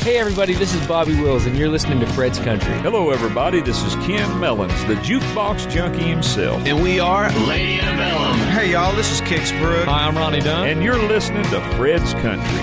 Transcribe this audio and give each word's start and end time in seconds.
Hey, 0.00 0.16
everybody, 0.18 0.54
this 0.54 0.72
is 0.72 0.84
Bobby 0.86 1.14
Wills, 1.20 1.44
and 1.44 1.58
you're 1.58 1.68
listening 1.68 2.00
to 2.00 2.06
Fred's 2.06 2.38
Country. 2.38 2.72
Hello, 2.80 3.10
everybody. 3.10 3.60
This 3.60 3.82
is 3.82 3.94
Ken 3.96 4.40
Mellons, 4.40 4.82
the 4.86 4.94
jukebox 4.94 5.70
junkie 5.70 6.04
himself. 6.04 6.64
And 6.64 6.82
we 6.82 6.98
are 6.98 7.30
Lady 7.46 7.78
Antebellum. 7.78 8.38
Hey, 8.48 8.72
y'all, 8.72 8.96
this 8.96 9.12
is 9.12 9.20
Kix 9.20 9.56
Brooks. 9.60 9.84
Hi, 9.84 10.06
I'm 10.06 10.16
Ronnie 10.16 10.40
Dunn. 10.40 10.68
And 10.68 10.82
you're 10.82 10.96
listening 10.96 11.42
to 11.50 11.60
Fred's 11.76 12.14
Country. 12.14 12.60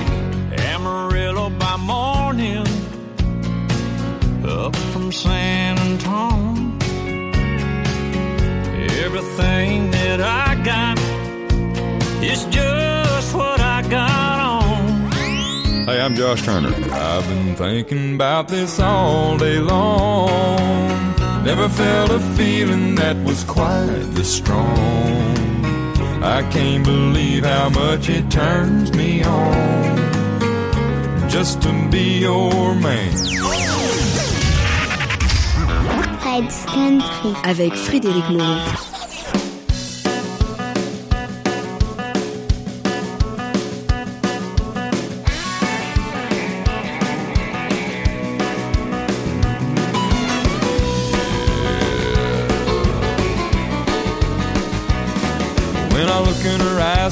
Amarillo 0.65 1.51
by 1.51 1.77
morning, 1.77 2.65
up 4.43 4.75
from 4.75 5.11
San 5.11 5.77
Antonio. 5.77 6.75
Everything 9.05 9.91
that 9.91 10.21
I 10.21 10.55
got 10.63 10.97
is 12.23 12.45
just 12.45 12.96
Hey, 15.87 16.01
I'm 16.01 16.15
Josh 16.15 16.41
Turner. 16.41 16.73
I've 16.91 17.25
been 17.29 17.55
thinking 17.55 18.15
about 18.15 18.49
this 18.49 18.77
all 18.77 19.37
day 19.37 19.59
long. 19.59 21.15
Never 21.45 21.69
felt 21.69 22.11
a 22.11 22.19
feeling 22.35 22.95
that 22.95 23.15
was 23.23 23.45
quite 23.45 24.01
this 24.11 24.29
strong. 24.29 24.67
I 26.21 26.45
can't 26.51 26.83
believe 26.83 27.45
how 27.45 27.69
much 27.69 28.09
it 28.09 28.29
turns 28.29 28.91
me 28.91 29.23
on 29.23 29.97
just 31.29 31.61
to 31.61 31.71
be 31.89 32.19
your 32.19 32.75
man. 32.75 33.13
Fred's 36.19 36.65
Country. 36.65 37.33
Avec 37.45 37.73
Frédéric 37.75 38.29
Moreau. 38.29 38.96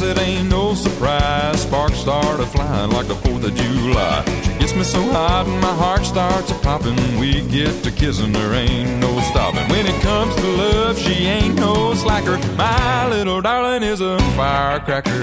It 0.05 0.19
ain't 0.19 0.49
no 0.49 0.73
surprise. 0.75 1.61
Sparks 1.61 1.97
start 1.97 2.39
a 2.39 2.45
flying 2.45 2.91
like 2.91 3.07
the 3.07 3.15
4th 3.15 3.45
of 3.45 3.55
July. 3.55 4.23
She 4.43 4.53
gets 4.59 4.75
me 4.75 4.83
so 4.83 5.01
hot 5.11 5.47
and 5.47 5.61
my 5.61 5.73
heart 5.73 6.05
starts 6.05 6.51
a 6.51 6.55
popping. 6.55 6.95
We 7.19 7.41
get 7.41 7.83
to 7.83 7.91
kissing, 7.91 8.31
there 8.31 8.53
ain't 8.53 8.99
no 8.99 9.19
stopping. 9.31 9.67
When 9.69 9.85
it 9.85 10.01
comes 10.01 10.35
to 10.35 10.47
love, 10.47 10.99
she 10.99 11.25
ain't 11.25 11.55
no 11.55 11.93
slacker. 11.95 12.37
My 12.55 13.07
little 13.09 13.41
darling 13.41 13.83
is 13.83 14.01
a 14.01 14.19
firecracker. 14.37 15.21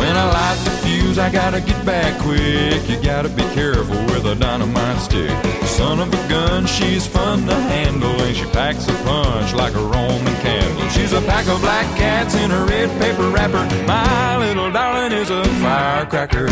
When 0.00 0.16
I 0.16 0.24
light 0.36 0.60
the 0.64 0.79
fuse, 1.10 1.18
I 1.18 1.30
gotta 1.30 1.60
get 1.60 1.84
back 1.84 2.20
quick. 2.20 2.88
You 2.88 3.02
gotta 3.02 3.28
be 3.28 3.42
careful 3.54 3.96
with 4.06 4.26
a 4.26 4.34
dynamite 4.34 5.00
stick. 5.00 5.30
Son 5.64 6.00
of 6.00 6.12
a 6.12 6.28
gun, 6.28 6.66
she's 6.66 7.06
fun 7.06 7.46
to 7.46 7.54
handle, 7.54 8.20
and 8.20 8.36
she 8.36 8.44
packs 8.46 8.88
a 8.88 8.92
punch 9.04 9.54
like 9.54 9.74
a 9.74 9.82
Roman 9.82 10.36
candle. 10.42 10.88
She's 10.90 11.12
a 11.12 11.20
pack 11.22 11.46
of 11.48 11.60
black 11.60 11.86
cats 11.96 12.34
in 12.34 12.50
a 12.50 12.64
red 12.64 12.88
paper 13.00 13.28
wrapper. 13.30 13.64
My 13.86 14.36
little 14.38 14.70
darling 14.70 15.12
is 15.12 15.30
a 15.30 15.44
firecracker. 15.62 16.46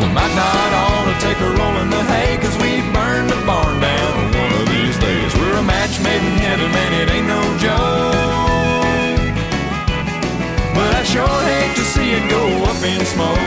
We 0.00 0.06
might 0.16 0.34
not 0.34 0.70
ought 0.82 1.06
to 1.10 1.14
take 1.26 1.38
a 1.40 1.50
roll 1.58 1.76
in 1.82 1.90
the 1.90 2.02
hay, 2.12 2.38
cause 2.38 2.56
we 2.58 2.80
burn 2.92 3.26
the 3.28 3.40
barn 3.46 3.80
down 3.80 4.14
one 4.42 4.52
of 4.60 4.68
these 4.68 4.98
days. 4.98 5.34
We're 5.36 5.58
a 5.58 5.62
match 5.62 6.00
made 6.00 6.22
in 6.22 6.36
heaven, 6.38 6.70
man, 6.72 6.92
it 7.00 7.10
ain't 7.10 7.26
no 7.26 7.42
joke. 7.58 8.30
But 10.74 10.94
I 10.94 11.02
sure 11.04 11.49
see 12.10 12.16
it 12.16 12.30
go 12.30 12.44
up 12.64 12.82
in 12.82 13.04
smoke. 13.04 13.38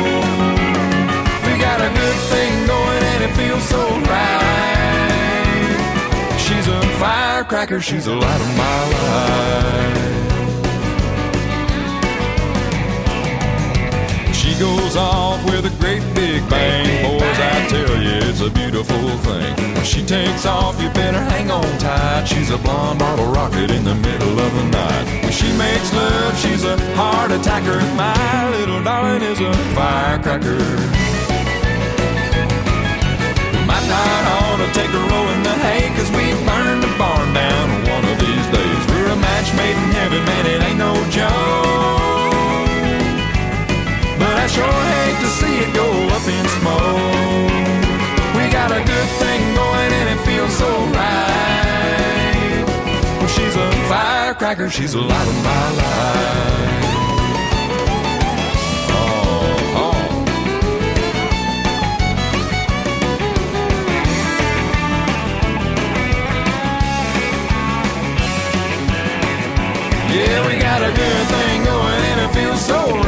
We 1.45 1.51
got 1.59 1.81
a 1.81 1.89
good 1.89 2.19
thing 2.31 2.67
going 2.67 3.03
and 3.11 3.23
it 3.23 3.33
feels 3.35 3.63
so 3.63 3.81
right. 4.11 4.39
She's 6.39 6.67
a 6.67 6.81
firecracker, 6.99 7.81
she's 7.81 8.05
the 8.05 8.15
light 8.15 8.41
of 8.41 8.57
my 8.57 8.89
life. 8.93 10.42
She 14.53 14.59
goes 14.59 14.95
off 14.95 15.43
with 15.45 15.65
a 15.65 15.73
great 15.81 16.03
big 16.13 16.47
bang. 16.47 16.85
Boys, 17.01 17.39
I 17.41 17.65
tell 17.69 17.97
you, 17.97 18.29
it's 18.29 18.39
a 18.41 18.51
beautiful 18.51 19.09
thing. 19.25 19.55
When 19.73 19.83
she 19.83 20.05
takes 20.05 20.45
off, 20.45 20.79
you 20.79 20.89
better 20.91 21.17
hang 21.17 21.49
on 21.49 21.65
tight. 21.79 22.25
She's 22.25 22.51
a 22.51 22.59
blonde 22.59 22.99
bottle 22.99 23.31
rocket 23.33 23.71
in 23.71 23.83
the 23.83 23.95
middle 23.95 24.39
of 24.39 24.53
the 24.53 24.65
night. 24.69 25.23
When 25.23 25.31
she 25.31 25.49
makes 25.57 25.91
love, 25.91 26.37
she's 26.37 26.63
a 26.65 26.77
heart 26.93 27.31
attacker. 27.31 27.81
My 27.97 28.49
little 28.51 28.83
darling 28.83 29.23
is 29.23 29.39
a 29.41 29.51
firecracker. 29.73 30.61
We 33.57 33.61
might 33.65 33.87
not 33.89 34.21
ought 34.37 34.61
to 34.61 34.69
take 34.77 34.93
a 34.93 35.03
roll 35.09 35.29
in 35.33 35.41
the 35.41 35.55
hay, 35.65 35.89
cause 35.97 36.11
we 36.13 36.29
burn 36.45 36.79
the 36.79 36.93
barn 37.01 37.33
down 37.33 37.69
one 37.89 38.05
of 38.05 38.19
these 38.21 38.47
days. 38.53 38.81
We're 38.93 39.09
a 39.09 39.17
match 39.17 39.49
made 39.57 39.77
in 39.81 39.89
heaven, 39.97 40.23
man, 40.23 40.45
it 40.45 40.61
ain't 40.61 40.77
no 40.77 40.93
joke. 41.09 42.12
Sure 44.53 44.65
hate 44.65 45.17
to 45.17 45.29
see 45.39 45.55
it 45.65 45.73
go 45.73 45.87
up 46.15 46.25
in 46.27 46.45
smoke. 46.59 47.49
We 48.37 48.43
got 48.51 48.69
a 48.71 48.81
good 48.85 49.09
thing 49.21 49.41
going 49.55 49.91
and 49.99 50.07
it 50.13 50.19
feels 50.27 50.53
so 50.55 50.69
right. 50.93 52.63
Well, 53.17 53.27
she's 53.29 53.55
a 53.55 53.71
firecracker, 53.89 54.69
she's 54.69 54.93
the 54.93 55.01
light 55.01 55.27
of 55.27 55.43
my 55.43 55.71
life. 55.81 56.85
Oh, 58.93 59.81
oh. 59.81 59.97
Yeah, 70.13 70.47
we 70.47 70.53
got 70.59 70.81
a 70.83 70.91
good 71.01 71.25
thing 71.33 71.63
going 71.63 72.03
and 72.11 72.21
it 72.21 72.31
feels 72.35 72.61
so 72.63 72.77
right. 72.97 73.02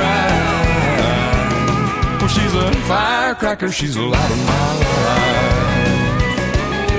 Firecracker, 3.46 3.72
she's 3.72 3.94
the 3.94 4.02
light 4.02 4.32
of 4.32 4.38
my 4.48 4.74
life. 4.82 5.06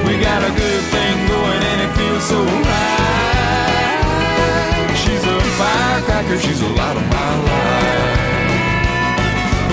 We 0.07 0.21
got 0.21 0.45
a 0.45 0.51
good 0.55 0.83
thing 0.95 1.27
going 1.27 1.62
and 1.71 1.81
it 1.83 1.91
feels 1.97 2.23
so 2.23 2.45
right. 2.45 3.07
She's 4.95 5.25
a 5.25 5.41
firecracker, 5.59 6.39
she's 6.39 6.61
the 6.61 6.69
light 6.69 6.97
of 6.97 7.09
my 7.09 7.35
life. 7.49 8.19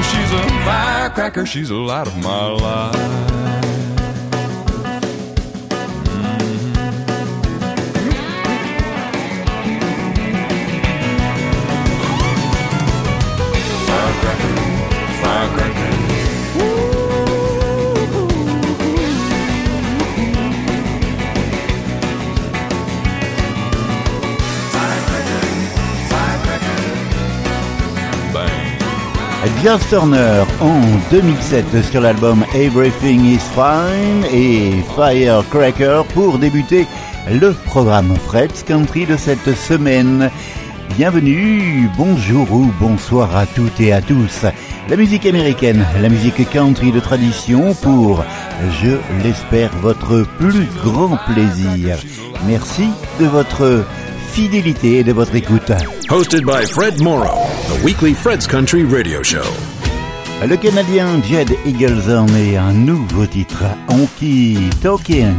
She's 0.10 0.32
a 0.32 0.42
firecracker, 0.66 1.46
she's 1.46 1.70
the 1.70 1.76
light 1.76 2.08
of 2.08 2.18
my 2.24 2.48
life. 2.48 3.53
Joss 29.64 29.88
Turner 29.88 30.44
en 30.60 30.82
2007 31.10 31.84
sur 31.90 32.02
l'album 32.02 32.44
Everything 32.54 33.24
is 33.24 33.40
Fine 33.56 34.26
et 34.30 34.84
Firecracker 34.94 36.02
pour 36.14 36.38
débuter 36.38 36.86
le 37.32 37.54
programme 37.54 38.14
Fred's 38.28 38.62
Country 38.64 39.06
de 39.06 39.16
cette 39.16 39.56
semaine. 39.56 40.30
Bienvenue, 40.98 41.90
bonjour 41.98 42.52
ou 42.52 42.74
bonsoir 42.78 43.38
à 43.38 43.46
toutes 43.46 43.80
et 43.80 43.94
à 43.94 44.02
tous. 44.02 44.46
La 44.90 44.98
musique 44.98 45.26
américaine, 45.26 45.86
la 46.02 46.10
musique 46.10 46.50
country 46.50 46.92
de 46.92 47.00
tradition 47.00 47.74
pour, 47.74 48.26
je 48.82 48.98
l'espère, 49.24 49.72
votre 49.78 50.28
plus 50.40 50.68
grand 50.84 51.18
plaisir. 51.34 51.98
Merci 52.46 52.90
de 53.18 53.28
votre 53.28 53.86
fidélité 54.34 54.98
et 54.98 55.04
de 55.04 55.14
votre 55.14 55.36
écoute. 55.36 55.72
Hosted 56.10 56.44
by 56.44 56.66
Fred 56.66 57.00
Morrow, 57.00 57.38
the 57.68 57.84
weekly 57.86 58.16
Fred's 58.16 58.48
Country 58.48 58.84
radio 58.84 59.22
show. 59.22 59.46
Le 60.42 60.58
Canadien 60.58 61.22
Jed 61.22 61.52
Eagleson 61.66 62.26
et 62.36 62.58
un 62.58 62.74
nouveau 62.74 63.28
titre, 63.28 63.64
Honky 63.90 64.72
Talking. 64.82 65.36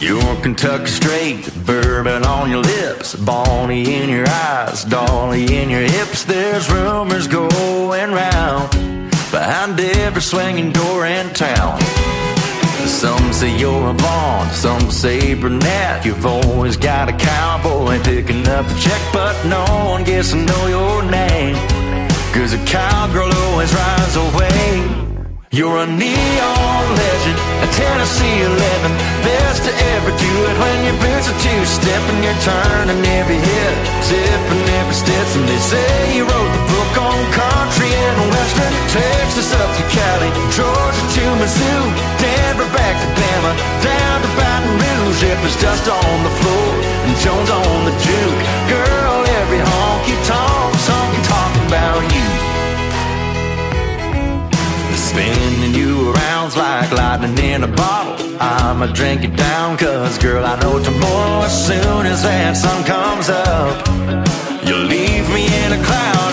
You're 0.00 0.36
Kentucky 0.42 0.86
straight, 0.86 1.50
bourbon 1.64 2.24
on 2.24 2.50
your 2.50 2.62
lips, 2.62 3.14
Bonnie 3.16 4.02
in 4.02 4.10
your 4.10 4.28
eyes, 4.28 4.84
Dolly 4.84 5.44
in 5.44 5.70
your 5.70 5.82
hips. 5.82 6.24
There's 6.24 6.70
rumors 6.70 7.26
going 7.26 8.12
round 8.12 8.70
behind 9.32 9.80
every 9.80 10.22
swinging 10.22 10.72
door 10.72 11.06
in 11.06 11.30
town. 11.30 11.80
Some 12.90 13.32
say 13.32 13.56
you're 13.56 13.90
a 13.90 13.94
blonde, 13.94 14.50
some 14.50 14.90
say 14.90 15.34
brunette. 15.34 16.04
You've 16.04 16.26
always 16.26 16.76
got 16.76 17.08
a 17.08 17.12
cowboy 17.12 18.02
picking 18.02 18.46
up 18.48 18.66
the 18.66 18.74
check, 18.78 19.00
but 19.12 19.34
no 19.46 19.64
one 19.92 20.04
gets 20.04 20.32
to 20.32 20.36
know 20.36 20.66
your 20.66 21.02
name. 21.04 21.54
Cause 22.34 22.52
a 22.52 22.62
cowgirl 22.66 23.32
always 23.32 23.72
rides 23.72 24.16
away. 24.16 25.00
You're 25.52 25.78
a 25.78 25.86
neon 25.86 26.84
legend, 27.00 27.38
a 27.64 27.68
Tennessee 27.72 28.38
11. 28.42 28.92
Best 29.24 29.64
to 29.64 29.72
ever 29.94 30.10
do 30.10 30.32
it 30.50 30.56
when 30.62 30.78
your 30.84 30.98
boots 31.00 31.26
are 31.30 31.40
two 31.40 31.62
step 31.64 32.02
and 32.10 32.20
you're 32.22 32.42
turning 32.44 33.02
every 33.18 33.38
hit, 33.38 33.74
tipping 34.10 34.64
every 34.78 34.94
step. 34.94 35.26
And 35.38 35.48
they 35.48 35.58
say 35.58 36.16
you 36.16 36.22
wrote 36.22 36.52
the 36.52 36.64
book 36.74 36.92
on 37.02 37.32
country 37.32 37.49
and 38.00 38.18
western, 38.32 38.72
Texas 38.88 39.52
up 39.52 39.70
to 39.76 39.84
Cali, 39.92 40.30
Georgia 40.56 41.04
to 41.14 41.24
Mizzou, 41.40 41.80
Denver 42.20 42.68
back 42.72 42.96
to 43.02 43.08
Bama, 43.18 43.52
down 43.84 44.16
to 44.24 44.30
Baton 44.38 44.72
Rouge. 44.80 45.22
If 45.22 45.38
it's 45.44 45.58
dust 45.60 45.86
on 45.88 46.16
the 46.24 46.34
floor 46.40 46.70
and 47.04 47.14
Jones 47.24 47.50
on 47.50 47.78
the 47.88 47.94
juke, 48.04 48.42
girl, 48.72 49.16
every 49.40 49.60
honky 49.60 50.16
tonk 50.26 50.74
song 50.88 51.10
talking 51.28 51.66
about 51.68 52.02
you. 52.16 52.28
Spinning 55.10 55.74
you 55.74 56.12
around 56.12 56.56
like 56.56 56.90
lightning 56.92 57.36
in 57.52 57.64
a 57.64 57.68
bottle. 57.68 58.14
I'ma 58.40 58.86
drink 58.86 59.24
it 59.24 59.34
down, 59.36 59.76
cause 59.76 60.18
girl, 60.18 60.44
I 60.44 60.54
know 60.60 60.78
tomorrow, 60.82 61.42
as 61.42 61.66
soon 61.66 62.06
as 62.06 62.22
that 62.22 62.56
sun 62.56 62.84
comes 62.84 63.28
up, 63.28 63.74
you'll 64.66 64.86
leave 64.86 65.28
me 65.34 65.46
in 65.64 65.72
a 65.72 65.84
cloud. 65.84 66.29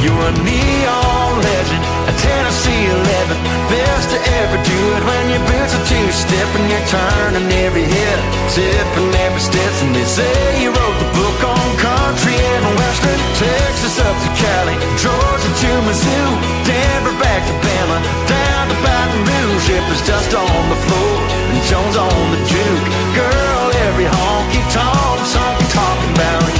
You're 0.00 0.16
a 0.16 0.32
neon 0.32 1.32
legend, 1.44 1.84
a 2.08 2.12
Tennessee 2.16 2.84
11. 2.88 3.36
Best 3.68 4.08
to 4.08 4.18
ever 4.40 4.56
do 4.64 4.80
it 4.96 5.02
when 5.04 5.24
your 5.28 5.44
boots 5.44 5.76
are 5.76 5.84
two 5.84 6.08
step 6.08 6.48
and 6.56 6.66
you're 6.72 6.88
turning 6.88 7.44
every 7.68 7.84
hit, 7.84 8.20
tipping 8.48 9.12
every 9.28 9.44
step. 9.44 9.72
And 9.84 9.92
they 9.92 10.08
say 10.08 10.64
you 10.64 10.72
wrote 10.72 10.96
the 11.04 11.10
book 11.12 11.38
on 11.44 11.66
country 11.76 12.32
and 12.32 12.64
western, 12.80 13.20
Texas 13.36 14.00
up 14.00 14.16
to 14.24 14.30
Cali, 14.40 14.76
Georgia 14.96 15.50
to 15.52 15.70
Mizzou, 15.84 16.28
Denver 16.64 17.16
back 17.20 17.44
to 17.44 17.54
Bama, 17.60 17.98
down 18.24 18.72
to 18.72 18.76
Baton 18.80 19.20
Rouge. 19.20 19.68
If 19.68 19.84
there's 19.84 20.04
dust 20.08 20.32
on 20.32 20.64
the 20.72 20.80
floor 20.88 21.16
and 21.52 21.60
Jones 21.68 21.96
on 22.00 22.24
the 22.32 22.40
juke, 22.48 22.88
girl, 23.12 23.68
every 23.84 24.08
honky 24.08 24.64
tonk 24.72 25.20
song 25.28 25.60
talking 25.68 26.12
about 26.16 26.48
you. 26.56 26.59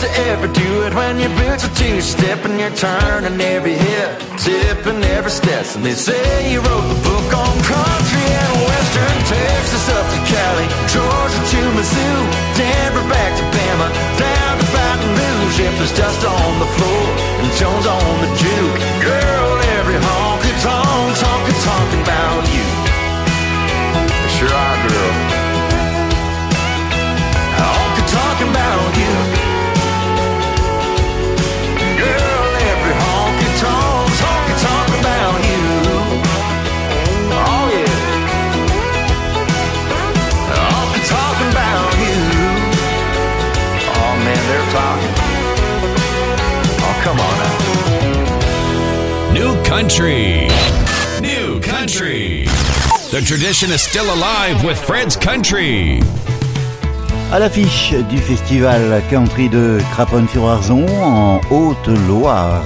To 0.00 0.08
ever 0.30 0.46
do 0.46 0.82
it 0.86 0.94
when 0.94 1.18
your 1.18 1.30
boots 1.34 1.66
are 1.66 1.74
two 1.74 2.00
step 2.00 2.44
and 2.44 2.58
you're 2.60 2.74
turning 2.78 3.40
every 3.40 3.74
hip, 3.74 4.10
tipping 4.38 5.02
every 5.02 5.30
step. 5.30 5.66
And 5.74 5.84
they 5.84 5.94
say 5.94 6.52
you 6.52 6.60
wrote 6.60 6.86
the 6.86 7.00
book 7.02 7.28
on 7.34 7.54
country 7.66 8.22
and 8.22 8.54
western, 8.62 9.18
Texas 9.26 9.86
up 9.90 10.06
to 10.06 10.20
Cali, 10.30 10.66
Georgia 10.86 11.40
to 11.50 11.60
Mizzou, 11.74 12.18
Denver 12.54 13.06
back 13.10 13.32
to 13.38 13.44
Bama, 13.50 13.88
down 14.22 14.54
to 14.62 14.66
Baton 14.70 15.10
Rouge. 15.18 15.58
If 15.66 15.74
there's 15.82 15.94
dust 15.98 16.22
on 16.22 16.52
the 16.62 16.70
floor 16.78 17.06
and 17.42 17.50
Jones 17.58 17.86
on 17.86 18.14
the 18.22 18.30
juke, 18.38 18.78
girl, 19.02 19.50
every 19.82 19.98
honky 19.98 20.54
tonk, 20.62 21.10
talking, 21.18 21.58
talking 21.66 22.02
about 22.06 22.42
you. 22.54 22.66
Sure 24.38 24.46
are, 24.46 24.78
girl. 24.86 25.14
Honky 27.58 28.04
talking 28.06 28.50
about 28.54 28.94
you. 28.94 28.97
Come 47.02 47.20
on. 47.20 47.38
New 49.32 49.54
country. 49.64 50.48
New 51.20 51.60
country. 51.60 52.46
The 53.10 53.20
tradition 53.20 53.70
is 53.70 53.82
still 53.82 54.12
alive 54.12 54.64
with 54.64 54.78
Fred's 54.78 55.16
Country. 55.16 56.00
À 57.30 57.38
l'affiche 57.38 57.92
du 58.10 58.18
festival 58.18 59.02
country 59.10 59.48
de 59.48 59.80
Craponne-sur-Arzon 59.92 60.86
en 61.02 61.40
Haute-Loire, 61.50 62.62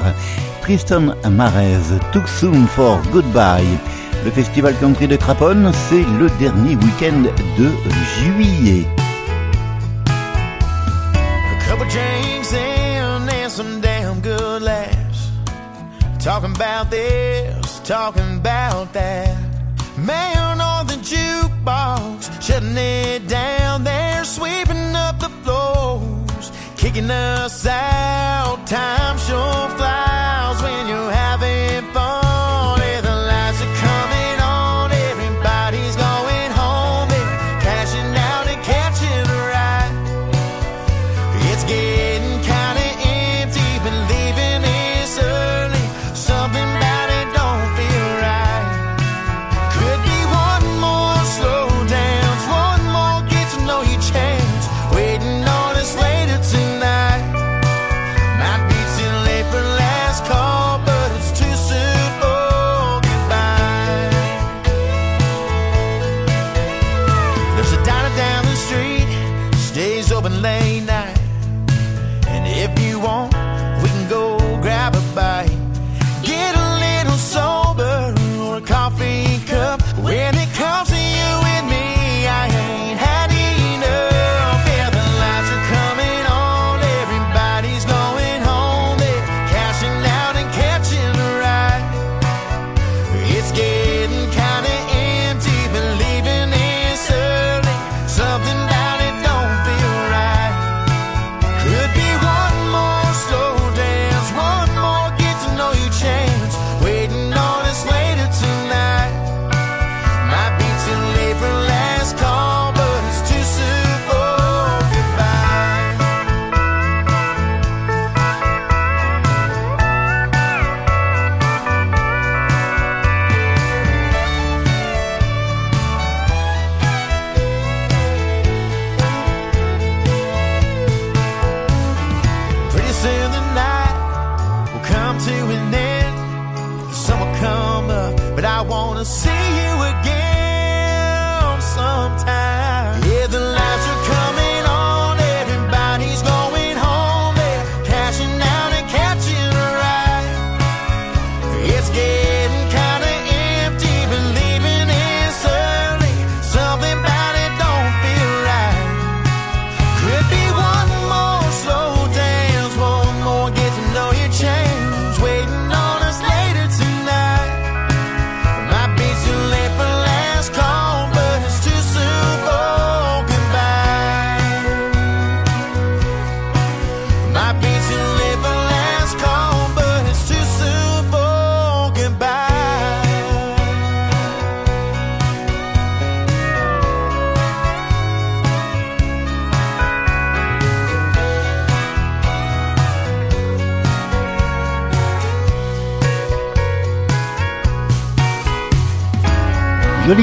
Tristan 0.62 1.14
Marez, 1.28 1.98
Too 2.12 2.26
Soon 2.26 2.66
for 2.68 3.00
Goodbye. 3.12 3.78
Le 4.24 4.30
festival 4.30 4.74
country 4.78 5.08
de 5.08 5.16
Craponne, 5.16 5.72
c'est 5.88 6.04
le 6.18 6.30
dernier 6.38 6.76
week-end 6.76 7.24
de 7.58 7.70
juillet. 8.20 8.86
A 10.06 11.70
couple 11.70 11.88
Talking 16.22 16.54
about 16.54 16.88
this, 16.88 17.80
talking 17.80 18.36
about 18.36 18.92
that. 18.92 19.36
Man 19.98 20.60
on 20.60 20.86
the 20.86 20.94
jukebox, 20.94 22.40
shutting 22.40 22.76
it 22.76 23.26
down 23.26 23.82
there, 23.82 24.24
sweeping 24.24 24.94
up 24.94 25.18
the 25.18 25.28
floors, 25.42 26.52
kicking 26.76 27.10
us 27.10 27.66
out. 27.66 28.64
Time 28.68 29.18
sure 29.18 29.68
flies 29.76 30.11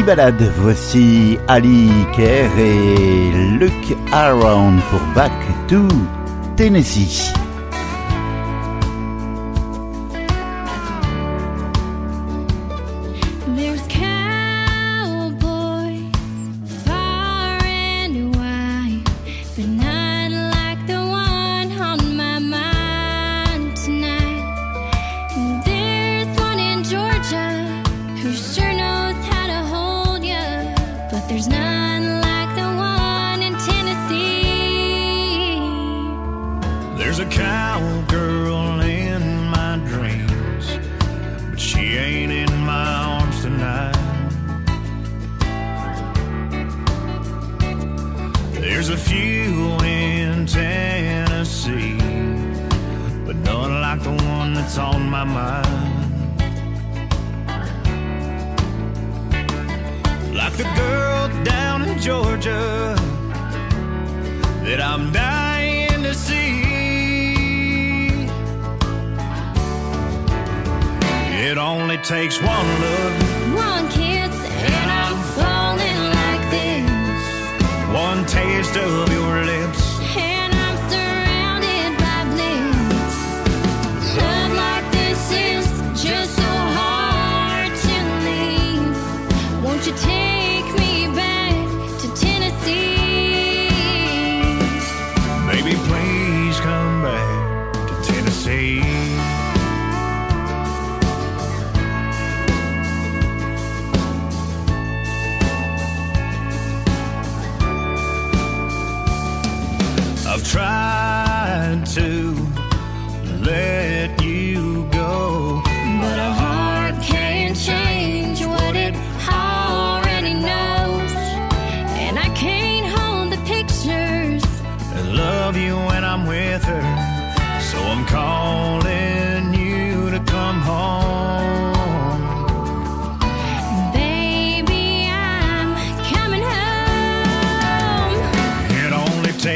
Balade, 0.04 0.52
voici 0.58 1.38
Ali 1.48 1.90
Kerr 2.16 2.50
et 2.58 3.32
Luke 3.60 3.98
Aaron 4.12 4.78
pour 4.90 5.02
Back 5.16 5.32
to 5.68 5.88
Tennessee. 6.56 7.34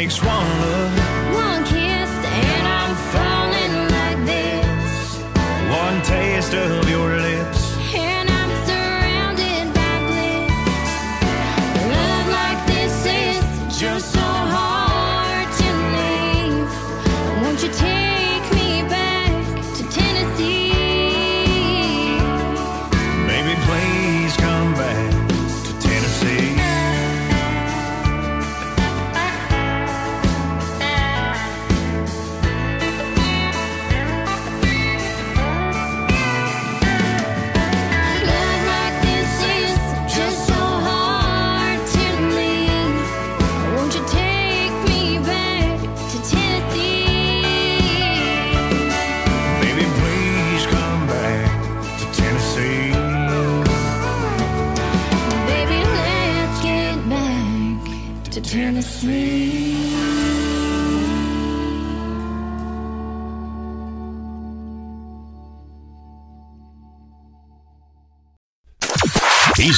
takes 0.04 0.22
one 0.22 0.73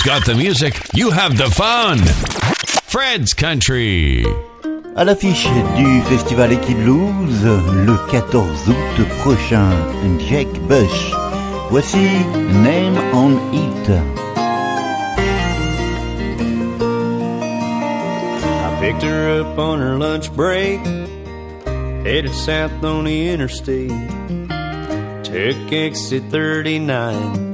got 0.05 0.23
the 0.23 0.35
music, 0.35 0.79
you 0.93 1.09
have 1.09 1.35
the 1.35 1.49
fun. 1.49 1.97
Fred's 2.85 3.33
Country. 3.33 4.23
À 4.95 5.03
l'affiche 5.03 5.47
du 5.75 6.01
festival 6.03 6.51
Equi'Blues 6.51 7.43
le 7.43 7.97
14 8.11 8.69
août 8.69 9.07
prochain, 9.23 9.71
Jake 10.19 10.53
Bush. 10.67 11.11
Voici 11.71 12.23
Name 12.61 12.95
on 13.15 13.33
It. 13.51 13.89
I 18.61 18.77
picked 18.79 19.01
her 19.01 19.41
up 19.41 19.57
on 19.57 19.79
her 19.79 19.97
lunch 19.97 20.31
break, 20.31 20.85
headed 22.05 22.35
south 22.35 22.83
on 22.83 23.05
the 23.05 23.29
interstate, 23.29 23.89
took 25.23 25.73
exit 25.73 26.23
39. 26.29 27.44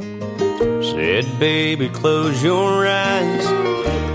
Said, 1.01 1.39
baby, 1.39 1.89
close 1.89 2.43
your 2.43 2.86
eyes. 2.86 3.46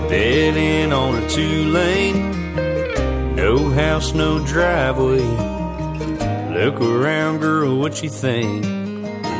Dead 0.09 0.55
in 0.55 0.93
on 0.93 1.21
a 1.21 1.27
two 1.27 1.65
lane. 1.65 3.35
No 3.35 3.69
house, 3.71 4.13
no 4.13 4.39
driveway. 4.39 5.27
Look 6.55 6.79
around, 6.79 7.39
girl, 7.39 7.77
what 7.77 8.01
you 8.01 8.09
think? 8.09 8.63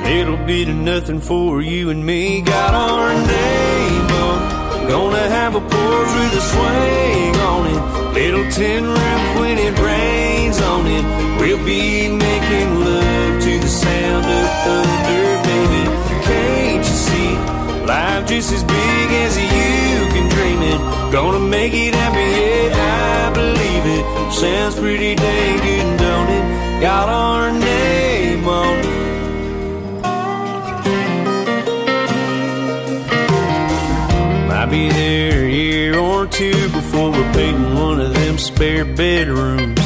Little 0.04 0.36
bit 0.46 0.68
of 0.68 0.76
nothing 0.76 1.22
for 1.22 1.62
you 1.62 1.90
and 1.90 2.06
me. 2.06 2.42
Got 2.42 2.74
our 2.74 3.14
name 3.14 4.08
on. 4.26 4.88
Gonna 4.90 5.30
have 5.30 5.56
a 5.56 5.62
porch 5.62 6.12
with 6.20 6.42
a 6.42 6.44
swing 6.52 7.36
on 7.52 7.62
it. 7.74 8.14
Little 8.14 8.52
tin 8.52 8.84
roof 8.84 9.40
when 9.40 9.58
it 9.58 9.80
rains 9.80 10.60
on 10.60 10.86
it. 10.86 11.06
We'll 11.40 11.64
be 11.64 12.10
making 12.10 12.70
love 12.82 13.42
to 13.42 13.60
the 13.60 13.70
sound 13.70 14.26
of 14.26 14.48
thunder, 14.66 15.44
baby. 15.48 16.07
Life 17.88 18.28
just 18.28 18.52
as 18.52 18.64
big 18.66 19.12
as 19.24 19.38
you 19.40 20.08
can 20.12 20.28
dream 20.28 20.62
it. 20.62 20.78
Gonna 21.14 21.40
make 21.40 21.74
it 21.74 21.96
happen, 21.96 22.20
yeah, 22.20 23.30
I 23.30 23.34
believe 23.34 23.86
it. 23.98 24.34
Sounds 24.34 24.76
pretty 24.76 25.16
dang 25.16 25.58
good, 25.60 25.98
don't 25.98 26.30
it? 26.30 26.82
Got 26.82 27.08
our 27.08 27.54
name 27.54 28.46
on 28.46 28.80
it. 28.80 28.98
Might 34.50 34.66
be 34.66 34.90
there 34.90 35.46
a 35.46 35.50
year 35.50 35.98
or 35.98 36.28
two 36.28 36.68
before 36.72 37.10
we're 37.12 37.32
painting 37.32 37.74
one 37.74 38.02
of 38.02 38.14
them 38.14 38.38
spare 38.38 38.84
bedrooms. 38.84 39.80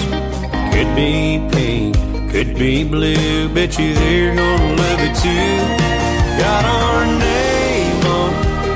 Could 0.74 0.96
be 0.96 1.40
pink, 1.52 1.96
could 2.32 2.56
be 2.58 2.84
blue. 2.84 3.48
Bet 3.50 3.78
you 3.78 3.94
they're 3.94 4.36
gonna 4.36 4.76
love 4.76 5.00
it 5.02 5.16
too. 5.22 6.42
Got 6.42 6.66
our 6.66 7.06
name. 7.06 7.51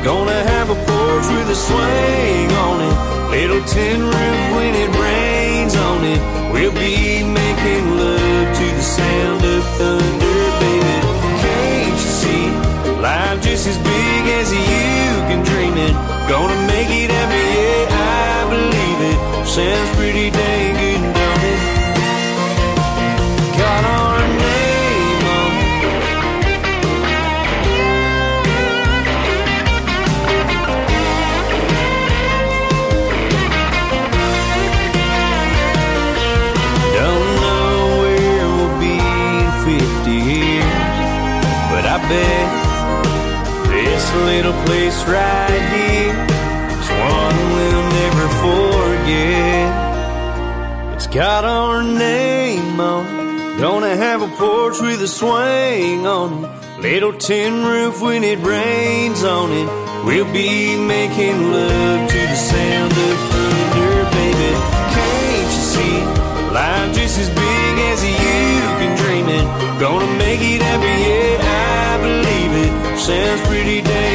Gonna 0.05 0.43
have 0.53 0.69
a 0.69 0.75
porch 0.75 1.27
with 1.33 1.49
a 1.49 1.55
swing 1.55 2.51
on 2.51 2.79
it. 2.79 2.95
Little 3.31 3.63
tin 3.65 4.01
roof 4.03 4.41
when 4.55 4.75
it 4.75 4.91
rains 5.01 5.75
on 5.75 6.03
it. 6.05 6.21
We'll 6.53 6.71
be 6.73 7.23
making 7.23 7.97
love 7.97 8.47
to 8.55 8.65
the 8.77 8.83
sound 8.83 9.43
of 9.43 9.63
thunder, 9.79 10.41
baby. 10.61 10.97
Can't 11.41 11.89
you 11.89 12.11
see? 12.21 12.45
Life 13.01 13.41
just 13.41 13.65
as 13.65 13.79
big 13.79 14.23
as 14.39 14.53
you 14.53 15.09
can 15.25 15.43
dream 15.43 15.73
it. 15.73 15.93
Gonna 16.29 16.67
make 16.67 16.91
it 16.91 17.09
happen, 17.09 17.45
yeah, 17.57 17.89
I 17.89 18.45
believe 18.53 18.99
it. 19.09 19.47
Sounds 19.47 19.89
pretty 19.97 20.29
dang 20.29 20.75
good, 20.75 20.84
place 44.65 45.03
right 45.07 45.63
here 45.75 46.15
is 46.79 46.89
one 47.13 47.37
we'll 47.55 47.87
never 48.01 48.27
forget. 48.43 49.69
It's 50.93 51.07
got 51.07 51.45
our 51.45 51.83
name 51.83 52.79
on 52.79 53.05
it. 53.05 53.59
Gonna 53.59 53.95
have 53.95 54.21
a 54.21 54.27
porch 54.35 54.79
with 54.81 55.01
a 55.01 55.07
swing 55.07 56.05
on 56.05 56.45
it. 56.45 56.49
Little 56.81 57.13
tin 57.13 57.65
roof 57.65 58.01
when 58.01 58.23
it 58.23 58.39
rains 58.39 59.23
on 59.23 59.51
it. 59.51 59.67
We'll 60.05 60.31
be 60.31 60.77
making 60.77 61.51
love 61.51 62.09
to 62.09 62.19
the 62.31 62.35
sound 62.35 62.91
of 62.91 63.17
thunder, 63.31 64.03
baby. 64.17 64.51
Can't 64.95 65.49
you 65.55 65.63
see? 65.73 65.97
Life 66.53 66.93
just 66.95 67.17
as 67.19 67.29
big 67.29 67.75
as 67.91 67.99
you 68.05 68.15
can 68.79 68.91
dream 69.01 69.27
it. 69.39 69.45
Gonna 69.79 70.11
make 70.17 70.41
it 70.41 70.61
happen, 70.61 70.95
yeah, 71.07 71.37
I 71.41 71.97
believe 72.05 72.53
it. 72.65 72.99
Sounds 72.99 73.41
pretty 73.47 73.81
dang 73.81 74.14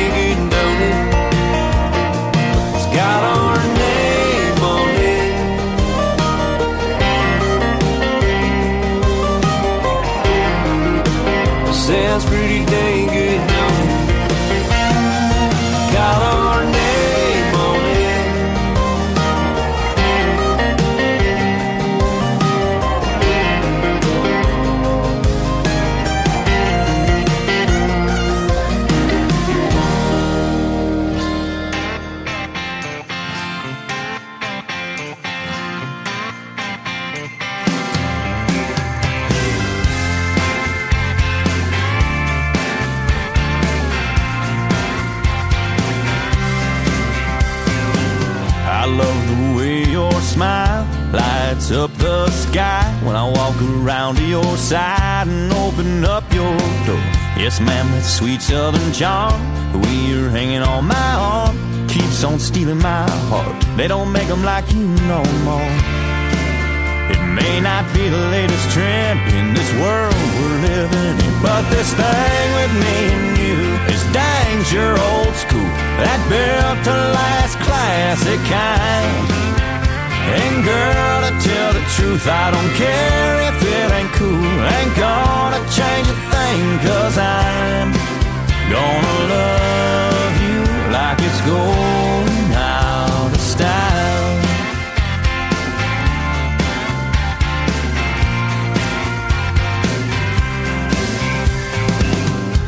sky 52.53 52.83
when 53.05 53.15
I 53.15 53.25
walk 53.31 53.57
around 53.63 54.17
to 54.17 54.25
your 54.25 54.57
side 54.57 55.29
and 55.29 55.53
open 55.53 56.05
up 56.05 56.25
your 56.33 56.57
door. 56.87 57.07
Yes, 57.39 57.61
ma'am, 57.61 57.87
that 57.93 58.03
sweet 58.03 58.43
southern 58.43 58.93
charm, 58.93 59.39
the 59.73 59.79
way 59.79 59.95
you're 60.09 60.31
hanging 60.31 60.63
on 60.63 60.87
my 60.87 61.13
arm, 61.33 61.55
keeps 61.87 62.25
on 62.25 62.39
stealing 62.41 62.79
my 62.79 63.09
heart. 63.31 63.57
They 63.77 63.87
don't 63.87 64.11
make 64.11 64.29
'em 64.29 64.43
like 64.43 64.67
you 64.75 64.87
no 65.15 65.23
more. 65.47 65.75
It 67.15 67.23
may 67.41 67.61
not 67.61 67.85
be 67.95 68.05
the 68.17 68.25
latest 68.37 68.67
trend 68.75 69.21
in 69.39 69.55
this 69.55 69.71
world 69.83 70.23
we're 70.37 70.61
living 70.71 71.17
in, 71.27 71.35
but 71.47 71.63
this 71.71 71.91
thing 72.01 72.47
with 72.59 72.73
me 72.85 72.97
and 73.17 73.39
you 73.45 73.59
is 73.95 74.03
dang 74.13 74.59
sure 74.71 74.97
old 75.11 75.35
school. 75.45 75.71
That 76.03 76.21
built 76.33 76.79
to 76.89 76.95
last 77.21 77.55
classic 77.67 78.41
kind. 78.51 79.60
And 80.39 80.65
girl, 80.65 81.19
to 81.27 81.33
tell 81.49 81.73
the 81.73 81.85
truth, 81.97 82.27
I 82.29 82.51
don't 82.55 82.73
care 82.79 83.35
if 83.51 83.59
it 83.63 83.89
ain't 83.99 84.13
cool. 84.13 84.55
Ain't 84.79 84.95
gonna 84.97 85.61
change 85.79 86.07
a 86.07 86.19
thing, 86.33 86.63
cause 86.87 87.17
I'm 87.19 87.91
gonna 88.71 89.17
love 89.35 90.35
you 90.47 90.61
like 90.97 91.19
it's 91.19 91.41
going 91.43 92.53
out 92.55 93.31
of 93.35 93.41
style. 93.41 94.21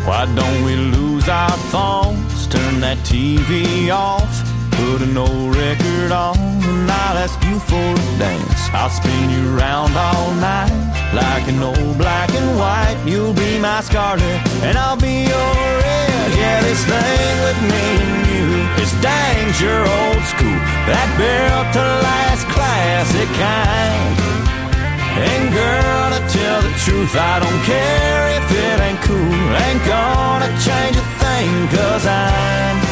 Why 0.05 0.27
don't 0.35 0.65
we 0.65 0.75
lose 0.77 1.29
our 1.29 1.57
phones? 1.71 2.49
Turn 2.49 2.81
that 2.81 2.99
TV 2.99 3.91
off. 3.91 4.52
Put 4.83 5.01
an 5.03 5.17
old 5.17 5.55
record 5.55 6.11
on 6.11 6.37
and 6.37 6.91
I'll 6.91 7.17
ask 7.17 7.39
you 7.47 7.57
for 7.71 7.79
a 7.79 8.19
dance. 8.19 8.63
I'll 8.75 8.91
spin 8.91 9.31
you 9.31 9.55
around 9.55 9.95
all 9.95 10.35
night 10.43 10.75
like 11.15 11.47
an 11.47 11.63
old 11.63 11.97
black 11.97 12.29
and 12.35 12.59
white. 12.59 12.99
You'll 13.07 13.33
be 13.33 13.61
my 13.61 13.81
scarlet 13.81 14.43
and 14.67 14.77
I'll 14.77 14.99
be 14.99 15.31
your 15.31 15.55
red. 15.87 16.29
Yeah, 16.35 16.59
this 16.67 16.83
thing 16.83 17.35
with 17.47 17.61
me 17.71 17.87
and 18.03 18.23
you 18.27 18.47
is 18.83 18.91
dang 18.99 19.53
sure 19.55 19.87
old 19.87 20.25
school. 20.27 20.61
That 20.91 21.09
built 21.15 21.69
to 21.79 21.85
last 22.03 22.43
classic 22.51 23.31
kind. 23.39 24.19
And 25.15 25.45
girl, 25.55 26.07
to 26.11 26.21
tell 26.27 26.59
the 26.59 26.75
truth, 26.83 27.15
I 27.15 27.39
don't 27.39 27.63
care 27.71 28.23
if 28.35 28.47
it 28.51 28.79
ain't 28.83 29.01
cool. 29.07 29.47
Ain't 29.63 29.83
gonna 29.87 30.51
change 30.59 30.97
a 30.99 31.07
thing, 31.23 31.69
cause 31.71 32.05
I'm 32.05 32.92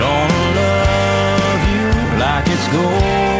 gonna 0.00 0.42
love 0.60 1.62
you 1.72 2.18
like 2.18 2.46
it's 2.48 2.68
going 2.72 3.39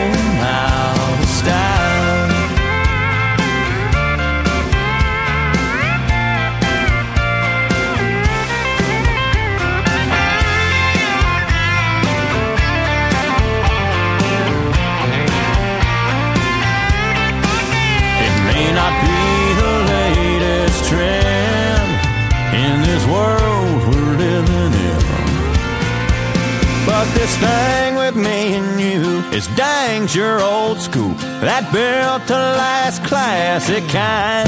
But 27.00 27.14
this 27.14 27.34
thing 27.38 27.94
with 27.94 28.14
me 28.14 28.56
and 28.60 28.78
you 28.78 29.24
is 29.32 29.46
dang 29.56 30.06
sure 30.06 30.38
old 30.38 30.78
school. 30.78 31.14
That 31.40 31.64
built 31.72 32.28
to 32.28 32.36
last 32.36 33.00
classic 33.08 33.88
kind. 33.88 34.44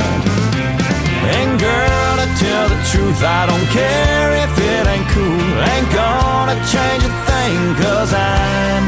And 1.32 1.56
girl, 1.56 2.12
to 2.20 2.28
tell 2.36 2.68
the 2.68 2.76
truth, 2.92 3.24
I 3.24 3.48
don't 3.48 3.68
care 3.72 4.28
if 4.44 4.52
it 4.68 4.84
ain't 4.84 5.08
cool. 5.16 5.48
Ain't 5.64 5.90
gonna 5.96 6.60
change 6.68 7.02
a 7.08 7.14
thing, 7.24 7.56
cause 7.80 8.12
I'm 8.12 8.84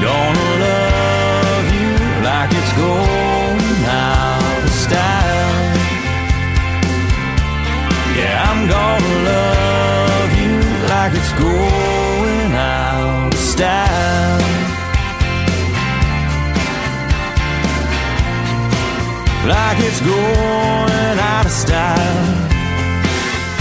gonna 0.00 0.48
love 0.64 1.66
you 1.76 1.92
like 2.24 2.50
it's 2.56 2.72
going 2.72 3.84
out 3.84 4.64
of 4.64 4.72
style. 4.72 5.76
Yeah, 8.16 8.48
I'm 8.48 8.64
gonna 8.64 9.14
love 9.28 10.30
you 10.40 10.56
like 10.88 11.12
it's 11.12 11.32
going 11.36 11.87
out 13.60 13.88
of 13.88 14.40
style. 14.40 14.68
Like 19.48 19.78
it's 19.80 20.00
going 20.00 21.18
out 21.18 21.46
of 21.46 21.52
style. 21.52 22.48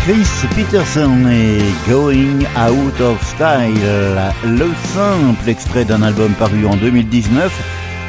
Chris 0.03 0.47
Peterson 0.55 1.27
est 1.29 1.89
Going 1.89 2.45
Out 2.55 3.01
of 3.01 3.21
Style, 3.27 4.33
le 4.45 4.69
simple 4.93 5.49
extrait 5.49 5.83
d'un 5.83 6.01
album 6.01 6.31
paru 6.39 6.65
en 6.65 6.77
2019, 6.77 7.51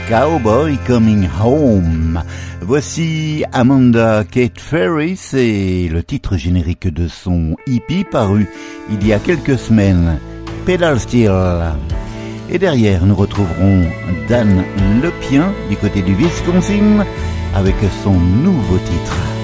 Cowboy 0.09 0.79
Coming 0.87 1.29
Home. 1.43 2.23
Voici 2.61 3.45
Amanda 3.53 4.25
Kate 4.31 4.61
Ferris 4.61 5.31
et 5.35 5.89
le 5.89 6.05
titre 6.05 6.37
générique 6.37 6.87
de 6.87 7.09
son 7.09 7.57
hippie 7.67 8.05
paru 8.05 8.47
il 8.93 9.05
y 9.05 9.13
a 9.13 9.19
quelques 9.19 9.59
semaines, 9.59 10.21
Pedal 10.69 11.01
Steel. 11.01 11.33
Et 12.51 12.59
derrière, 12.59 13.07
nous 13.07 13.15
retrouverons 13.15 13.85
Dan 14.29 14.63
Lepien 15.03 15.51
du 15.71 15.79
côté 15.79 16.03
du 16.03 16.15
Wisconsin 16.15 17.07
avec 17.55 17.75
son 18.05 18.13
nouveau 18.13 18.77
titre. 18.77 19.38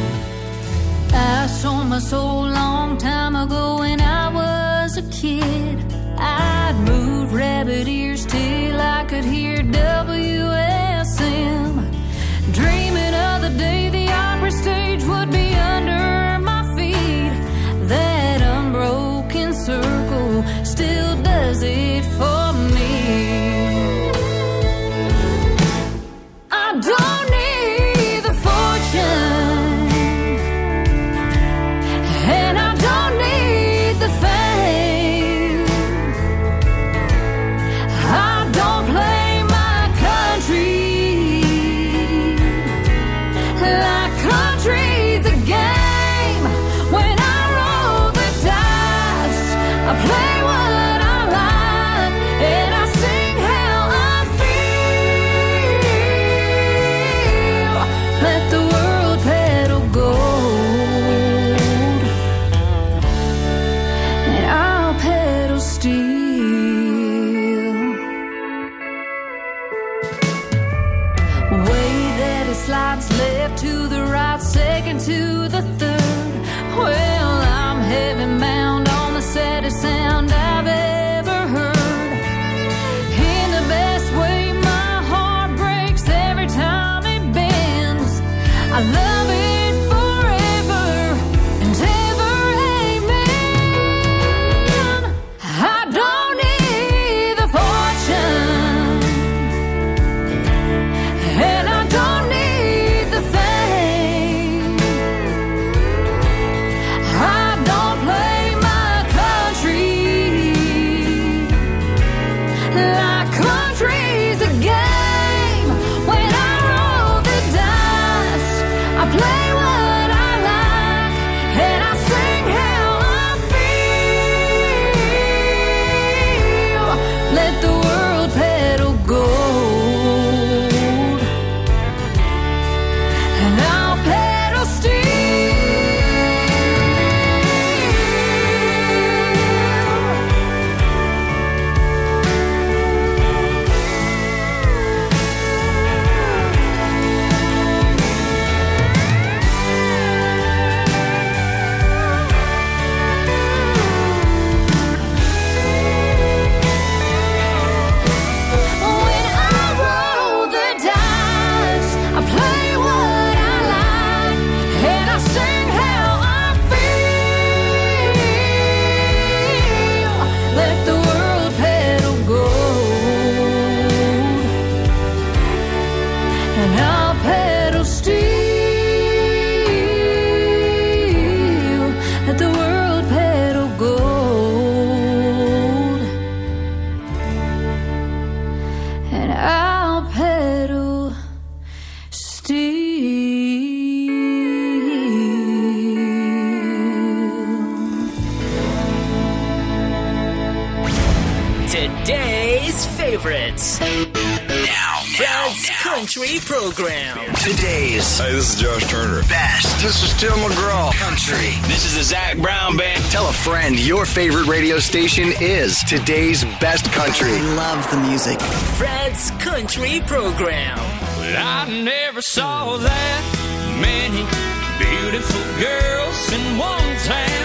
Favorites. 203.35 203.81
Now, 203.81 205.01
Fred's 205.17 205.69
Country 205.83 206.39
Program. 206.45 207.35
Today's. 207.35 208.19
Hey, 208.19 208.33
this 208.33 208.55
is 208.55 208.61
Josh 208.61 208.87
Turner. 208.89 209.23
Best. 209.23 209.83
This 209.83 210.05
is 210.05 210.21
Tim 210.21 210.31
McGraw. 210.39 210.93
Country. 210.95 211.51
This 211.67 211.85
is 211.85 211.97
the 211.97 212.05
Zac 212.05 212.39
Brown 212.39 212.77
Band. 212.77 213.03
Tell 213.11 213.29
a 213.29 213.33
friend 213.33 213.77
your 213.77 214.07
favorite 214.07 214.47
radio 214.47 214.79
station 214.79 215.33
is 215.41 215.83
today's 215.83 216.45
best 216.61 216.85
country. 216.93 217.33
I 217.33 217.55
love 217.57 217.91
the 217.91 217.97
music. 218.09 218.41
Fred's 218.41 219.33
Country 219.33 220.01
Program. 220.07 220.79
Well, 220.79 221.37
I 221.37 221.83
never 221.83 222.23
saw 222.23 222.77
that 222.77 223.77
many 223.81 224.54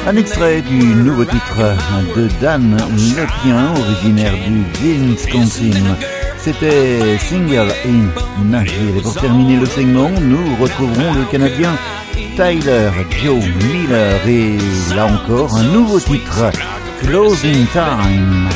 Un 0.07 0.15
extrait 0.15 0.61
du 0.61 0.79
nouveau 0.79 1.23
titre 1.23 1.75
de 2.15 2.27
Dan 2.41 2.75
Lepien, 3.15 3.73
originaire 3.77 4.33
du 4.81 5.11
Wisconsin. 5.11 5.95
C'était 6.37 7.17
Single 7.19 7.71
in 7.85 8.45
Nashville. 8.45 8.97
Et 8.97 9.01
pour 9.01 9.13
terminer 9.13 9.57
le 9.57 9.65
segment, 9.65 10.09
nous 10.09 10.55
retrouverons 10.59 11.13
le 11.13 11.25
Canadien 11.25 11.77
Tyler 12.35 12.89
Joe 13.23 13.43
Miller. 13.61 14.27
Et 14.27 14.57
là 14.95 15.05
encore, 15.07 15.55
un 15.55 15.63
nouveau 15.63 15.99
titre, 15.99 16.49
Closing 17.01 17.67
Time. 17.67 18.49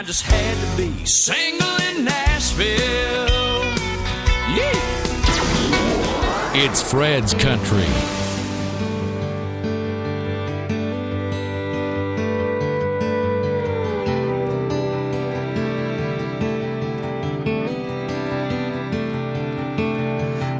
I 0.00 0.02
just 0.02 0.22
had 0.22 0.56
to 0.56 0.76
be 0.78 1.04
single 1.04 1.76
in 1.90 2.06
Nashville. 2.06 2.70
Yeah. 4.56 4.72
It's 6.54 6.80
Fred's 6.90 7.34
Country. 7.34 7.84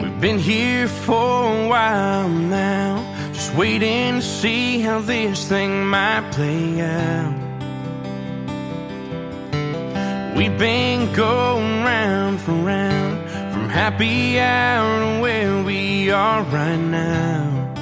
We've 0.03 0.21
been 0.21 0.39
here 0.39 0.87
for 0.87 1.15
a 1.15 1.67
while 1.67 2.29
now, 2.29 3.33
just 3.33 3.55
waiting 3.55 4.17
to 4.17 4.23
see 4.23 4.81
how 4.81 5.01
this 5.01 5.49
thing 5.49 5.87
might 5.87 6.31
play 6.31 6.83
out. 6.83 7.40
We've 10.41 10.59
been 10.59 11.13
going 11.13 11.85
round 11.85 12.41
for 12.41 12.53
round, 12.53 13.29
from 13.53 13.69
happy 13.69 14.41
hour 14.41 15.01
to 15.01 15.21
where 15.21 15.63
we 15.63 16.11
are 16.11 16.43
right 16.45 16.79
now. 16.79 17.75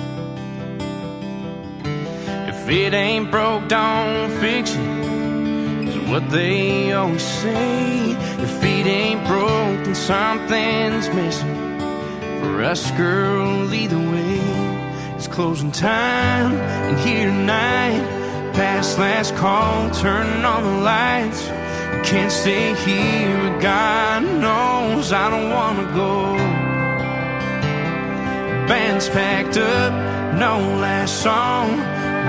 If 2.49 2.69
it 2.69 2.95
ain't 2.95 3.31
broke, 3.31 3.69
don't 3.69 4.33
fix 4.41 4.75
it. 4.75 5.89
Is 5.89 6.11
what 6.11 6.29
they 6.31 6.91
always 6.91 7.23
say. 7.23 8.11
If 8.43 8.65
it 8.65 8.87
ain't 8.89 9.25
broke, 9.29 9.85
then 9.85 9.95
something's 9.95 11.09
missing. 11.11 11.79
For 12.41 12.65
us, 12.65 12.91
girl, 12.97 13.73
either 13.73 13.99
way, 13.99 14.41
it's 15.15 15.29
closing 15.29 15.71
time. 15.71 16.57
And 16.57 16.99
here 17.09 17.27
tonight, 17.27 18.03
past 18.55 18.99
last 18.99 19.37
call, 19.37 19.91
turning 19.93 20.45
on 20.45 20.65
the 20.65 20.83
lights. 20.83 21.68
Can't 22.11 22.33
stay 22.33 22.75
here, 22.87 23.61
God 23.61 24.23
knows 24.23 25.13
I 25.13 25.29
don't 25.29 25.51
wanna 25.51 25.85
go. 25.95 26.37
Band's 28.67 29.11
packed 29.11 29.59
up, 29.59 29.93
no 30.33 30.59
last 30.81 31.23
song. 31.23 31.69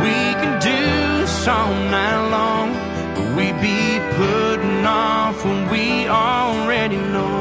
We 0.03 0.17
can 0.41 0.59
do 0.59 0.81
this 1.21 1.47
all 1.47 1.73
night 1.95 2.23
long, 2.29 2.73
but 3.15 3.27
we 3.37 3.53
be 3.67 3.99
putting 4.19 4.85
off 4.85 5.45
when 5.45 5.69
we 5.71 6.09
already 6.09 6.97
know. 6.97 7.39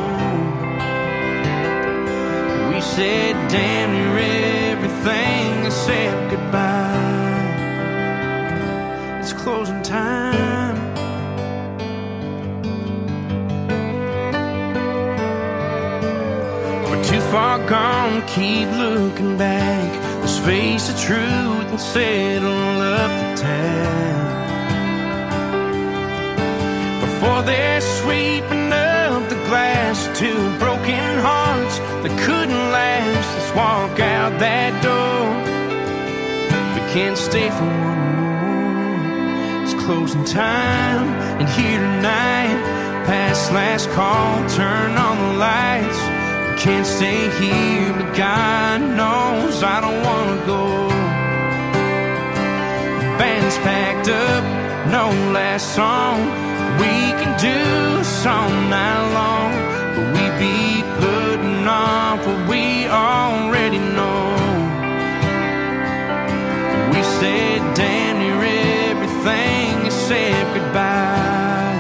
We 2.70 2.80
said 2.80 3.34
damn 3.50 3.90
near 3.96 4.16
everything 4.74 5.70
said 5.72 6.30
goodbye. 6.30 7.18
It's 9.18 9.32
closing 9.32 9.82
time. 9.82 10.47
Far 17.30 17.58
gone, 17.66 18.26
keep 18.26 18.68
looking 18.70 19.36
back. 19.36 19.90
Let's 20.20 20.38
face 20.38 20.88
the 20.88 20.98
truth 20.98 21.68
and 21.72 21.80
settle 21.80 22.80
up 22.80 23.10
the 23.10 23.42
tab. 23.42 24.28
Before 27.00 27.42
they're 27.42 27.80
sweeping 27.80 28.72
up 28.72 29.28
the 29.28 29.40
glass, 29.46 30.08
two 30.18 30.40
broken 30.58 31.18
hearts 31.18 31.78
that 32.02 32.18
couldn't 32.24 32.64
last. 32.72 33.28
Let's 33.36 33.54
walk 33.54 34.00
out 34.00 34.38
that 34.40 34.72
door. 34.82 35.28
We 36.74 36.80
can't 36.94 37.18
stay 37.18 37.50
for 37.50 37.64
one 37.64 38.00
more. 38.16 39.64
It's 39.64 39.74
closing 39.84 40.24
time, 40.24 41.08
and 41.40 41.48
here 41.48 41.78
tonight, 41.78 42.58
past 43.04 43.52
last 43.52 43.90
call, 43.90 44.48
turn 44.48 44.96
on 44.96 45.16
the 45.18 45.38
lights. 45.38 46.07
Can't 46.60 46.84
stay 46.84 47.30
here, 47.40 47.92
but 47.92 48.16
God 48.16 48.80
knows 48.80 49.62
I 49.62 49.80
don't 49.80 50.02
wanna 50.02 50.44
go. 50.44 50.88
Band's 53.16 53.56
packed 53.58 54.08
up, 54.08 54.42
no 54.90 55.04
last 55.32 55.76
song. 55.76 56.18
We 56.80 56.94
can 57.20 57.32
do 57.38 57.98
this 57.98 58.26
all 58.26 58.50
night 58.74 59.04
long, 59.18 59.52
but 59.94 60.06
we 60.16 60.24
be 60.44 60.82
putting 60.98 61.66
off 61.68 62.26
what 62.26 62.48
we 62.50 62.88
already 62.88 63.78
know. 63.78 64.26
We 66.92 67.00
said 67.18 67.58
damn 67.76 68.18
near 68.18 68.42
everything 68.90 69.90
said 69.90 70.44
goodbye. 70.54 71.78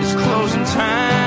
It's 0.00 0.14
closing 0.14 0.64
time. 0.64 1.21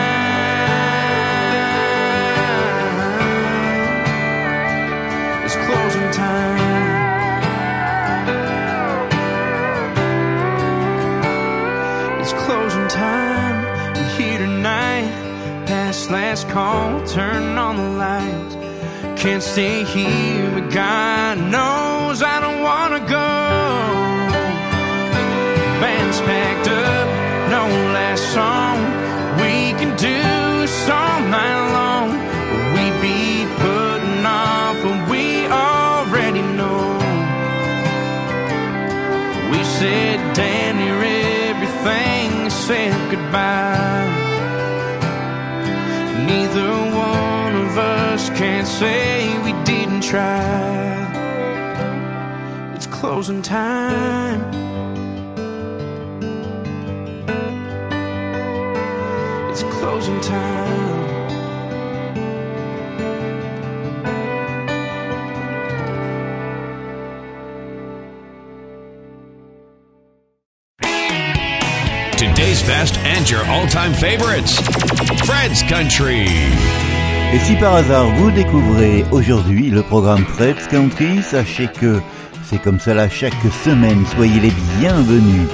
Call, 16.55 17.05
turn 17.05 17.57
on 17.57 17.75
the 17.75 17.89
lights. 18.05 18.55
Can't 19.21 19.43
stay 19.43 19.83
here, 19.83 20.49
but 20.55 20.71
God 20.71 21.37
knows 21.37 22.23
I 22.23 22.39
don't 22.45 22.61
wanna 22.69 23.01
go. 23.19 23.29
Band's 25.81 26.19
packed 26.29 26.67
up, 26.69 26.84
say 48.79 49.39
we 49.39 49.53
didn't 49.63 50.01
try. 50.01 51.05
It's 52.75 52.87
closing 52.87 53.41
time. 53.41 54.41
It's 59.49 59.63
closing 59.63 60.19
time. 60.19 61.05
Today's 72.17 72.61
best 72.63 72.97
and 72.97 73.29
your 73.29 73.45
all-time 73.45 73.93
favorites. 73.93 74.59
Fred's 75.25 75.63
Country. 75.63 76.25
Et 77.33 77.39
si 77.39 77.55
par 77.55 77.75
hasard 77.75 78.07
vous 78.15 78.31
découvrez 78.31 79.03
aujourd'hui 79.11 79.69
le 79.69 79.81
programme 79.81 80.25
Fred's 80.25 80.67
Country, 80.67 81.21
sachez 81.21 81.67
que 81.67 81.99
c'est 82.43 82.61
comme 82.61 82.79
cela 82.79 83.09
chaque 83.09 83.33
semaine, 83.63 84.05
soyez 84.15 84.39
les 84.39 84.53
bienvenus. 84.79 85.47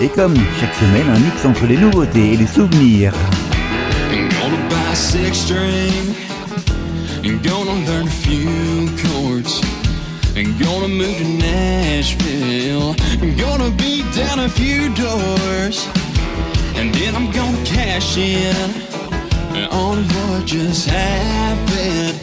Et 0.00 0.08
comme 0.08 0.34
chaque 0.60 0.74
semaine, 0.74 1.08
un 1.14 1.18
mix 1.18 1.44
entre 1.44 1.66
les 1.66 1.76
nouveautés 1.76 2.32
et 2.32 2.36
les 2.36 2.46
souvenirs. 2.46 3.12
And 10.36 10.58
gonna 10.58 10.88
move 10.88 11.20
Nashville 11.38 12.96
gonna 13.36 13.70
down 14.16 14.40
a 14.40 14.48
few 14.48 14.92
doors 14.94 15.88
and 16.76 16.92
then 16.94 17.14
I'm 17.14 17.30
gonna 17.30 17.64
cash 17.64 18.16
in 18.16 18.93
on 19.54 20.02
what 20.02 20.44
just 20.44 20.88
happened 20.88 22.18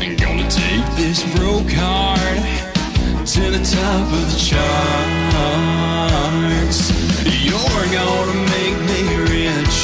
and 0.00 0.20
gonna 0.20 0.48
take 0.48 0.86
this 0.94 1.24
broke 1.34 1.70
heart 1.70 2.20
to 3.26 3.40
the 3.50 3.58
top 3.58 4.06
of 4.12 4.24
the 4.30 4.38
charts. 4.38 5.66
You're 7.42 7.88
gonna 7.90 8.38
make 8.54 8.78
me 8.86 9.02
rich 9.34 9.76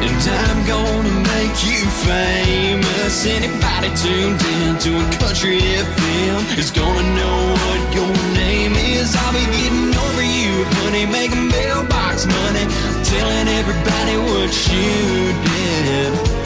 And 0.00 0.16
I'm 0.40 0.60
gonna 0.66 1.12
make 1.36 1.56
you 1.68 1.84
famous. 2.08 3.26
Anybody 3.26 3.88
tuned 3.96 4.40
in 4.40 4.78
to 4.84 4.90
a 5.04 5.06
country 5.18 5.60
FM 5.60 6.58
is 6.58 6.70
gonna 6.70 7.14
know 7.14 7.38
what 7.64 7.94
your 7.94 8.14
name 8.34 8.72
is. 8.72 9.14
I'll 9.16 9.32
be 9.32 9.44
getting 9.52 9.94
over 9.94 10.22
you, 10.22 10.64
honey, 10.80 11.04
making 11.04 11.48
mailbox 11.48 12.26
money, 12.26 12.64
telling 13.04 13.48
everybody 13.48 14.16
what 14.32 14.50
you 14.72 15.32
did. 15.52 16.37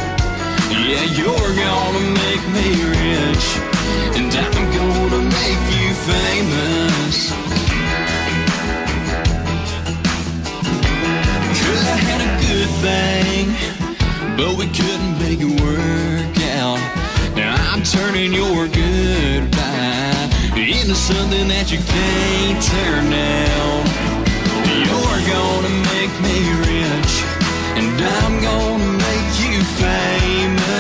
Yeah, 0.73 1.05
you're 1.19 1.55
gonna 1.65 2.05
make 2.25 2.45
me 2.57 2.69
rich, 2.97 3.47
and 4.17 4.33
I'm 4.35 4.65
gonna 4.79 5.23
make 5.39 5.63
you 5.77 5.89
famous. 6.11 7.17
Could 11.59 11.83
have 11.89 12.03
had 12.09 12.21
a 12.25 12.33
good 12.47 12.71
thing, 12.87 13.45
but 14.39 14.53
we 14.57 14.67
couldn't 14.79 15.15
make 15.19 15.41
it 15.41 15.53
work 15.61 16.37
out. 16.57 16.81
Now 17.37 17.55
I'm 17.71 17.83
turning 17.83 18.33
your 18.33 18.67
goodbye 18.67 20.31
into 20.57 20.95
something 20.95 21.49
that 21.49 21.71
you 21.71 21.81
can't 21.85 22.61
turn 22.73 23.11
down. 23.11 23.81
You're 24.89 25.23
gonna 25.35 25.75
make 25.93 26.15
me 26.27 26.37
rich, 26.65 27.13
and 27.77 27.89
I'm 28.01 28.35
gonna 28.43 28.72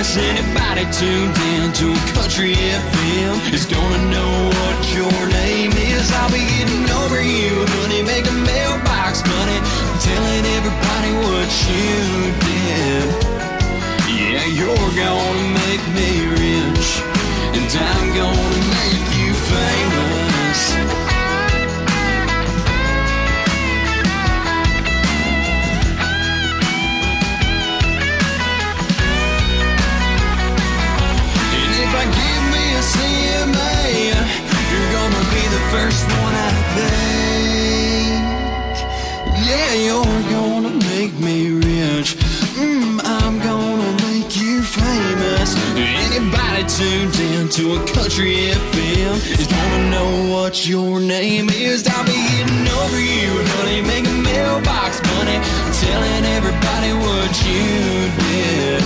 famous. 0.03 0.17
Anybody 0.17 0.85
tuned 0.93 1.37
in 1.39 1.73
to 1.73 1.95
country 2.15 2.55
FM 2.55 3.53
is 3.53 3.67
gonna 3.67 4.11
know 4.11 4.51
what 4.59 4.95
your 4.95 5.29
name 5.29 5.73
is. 5.73 6.11
I'll 6.13 6.31
be 6.31 6.41
getting 6.41 6.89
over 6.91 7.23
you, 7.23 7.51
honey, 7.69 8.03
making 8.03 8.43
mailbox 8.45 9.23
money, 9.27 9.59
telling 10.01 10.45
everybody 10.57 11.13
what 11.27 11.51
you 11.69 12.33
did. 12.49 13.05
Yeah, 14.09 14.47
you're 14.47 14.93
gonna 14.97 15.49
make 15.67 15.85
me 15.95 16.27
rich, 16.27 17.03
and 17.57 17.71
I'm 17.71 18.15
gonna 18.15 18.61
make 18.79 19.09
you 19.19 19.33
famous. 19.35 20.22
First 35.73 36.05
one 36.21 36.35
I 36.49 36.51
thank. 36.77 38.21
Yeah, 39.49 39.73
you're 39.87 40.23
gonna 40.37 40.75
make 40.93 41.15
me 41.19 41.39
rich. 41.53 42.09
Mm, 42.61 43.01
I'm 43.03 43.37
gonna 43.41 43.93
make 44.05 44.37
you 44.37 44.61
famous. 44.61 45.51
Anybody 46.05 46.63
tuned 46.77 47.17
in 47.31 47.49
to 47.57 47.63
a 47.79 47.81
country 47.97 48.53
FM 48.69 49.15
is 49.41 49.47
gonna 49.47 49.91
know 49.95 50.11
what 50.35 50.55
your 50.69 51.01
name 51.01 51.49
is. 51.49 51.89
I'll 51.89 52.05
be 52.05 52.21
getting 52.37 52.69
over 52.81 53.01
you, 53.01 53.31
honey, 53.55 53.81
making 53.81 54.23
mailbox 54.23 55.01
money, 55.15 55.39
telling 55.85 56.25
everybody 56.37 56.93
what 57.07 57.33
you 57.49 57.65
did. 58.25 58.81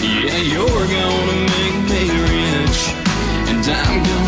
Yeah, 0.00 0.40
you're 0.52 0.86
gonna 0.98 1.38
make 1.56 1.78
me 1.92 2.02
rich, 2.32 2.78
and 3.50 3.62
I'm 3.80 4.02
gonna 4.02 4.23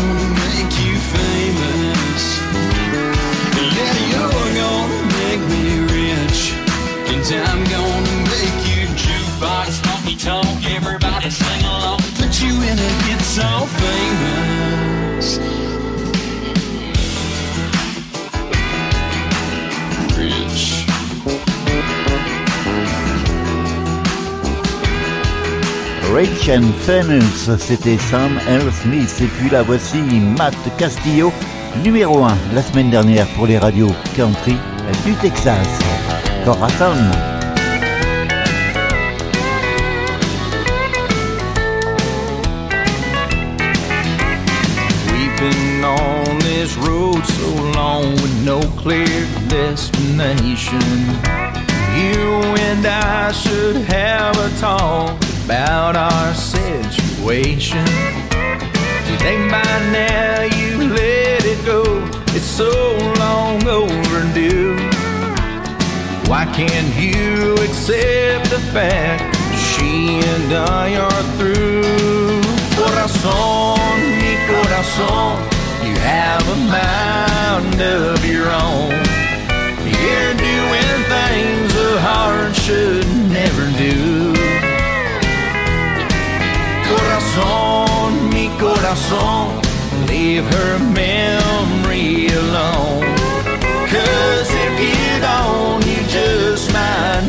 Rich. 26.13 26.49
And 26.49 26.71
Famous, 26.85 27.57
c'était 27.59 27.97
Sam 27.97 28.39
Earl 28.47 28.71
Smith. 28.71 29.21
Et 29.21 29.25
puis 29.25 29.49
la 29.49 29.63
voici 29.63 29.97
Matt 30.37 30.55
Castillo, 30.77 31.33
numéro 31.83 32.23
1 32.23 32.37
la 32.53 32.61
semaine 32.61 32.89
dernière 32.89 33.27
pour 33.35 33.47
les 33.47 33.57
radios 33.57 33.91
country 34.15 34.55
du 35.05 35.13
Texas. 35.15 35.67
Corazon. 36.47 36.95
We've 45.11 45.37
been 45.37 45.83
on 45.83 46.39
this 46.39 46.77
road 46.77 47.21
so 47.25 47.49
long 47.75 48.13
with 48.13 48.45
no 48.45 48.61
clear 48.81 49.27
destination. 49.49 50.79
You 51.99 52.23
and 52.63 52.85
I 52.85 53.33
should 53.33 53.75
have 53.91 54.37
a 54.39 54.49
talk 54.57 55.21
about 55.43 55.97
our 55.97 56.33
situation. 56.33 57.85
You 59.05 59.17
think 59.19 59.51
by 59.51 59.79
now 59.91 60.43
you 60.43 60.93
let 60.93 61.43
it 61.43 61.65
go, 61.65 61.83
it's 62.27 62.45
so 62.45 62.71
long 63.19 63.67
overdue. 63.67 64.96
Why 66.27 66.43
can't 66.53 66.93
you 66.99 67.53
accept 67.53 68.49
the 68.49 68.59
fact 68.75 69.33
she 69.55 70.19
and 70.19 70.51
I 70.53 70.97
are 70.97 71.23
through? 71.37 72.41
Corazón, 72.75 73.97
mi 74.19 74.35
corazón, 74.51 75.39
you 75.87 75.95
have 75.95 76.45
a 76.49 76.59
mind 76.67 77.81
of 77.81 78.25
your 78.25 78.51
own. 78.51 78.91
You're 79.87 80.35
doing 80.35 80.99
things 81.15 81.71
a 81.75 82.01
heart 82.01 82.53
should 82.57 83.07
never 83.31 83.65
do. 83.77 84.33
Corazón, 86.91 88.29
mi 88.33 88.49
corazón, 88.59 89.61
leave 90.09 90.43
her 90.43 90.77
memory 90.91 92.27
alone. 92.27 93.15
Cause 93.87 94.56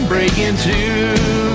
break 0.08 0.38
into. 0.38 1.47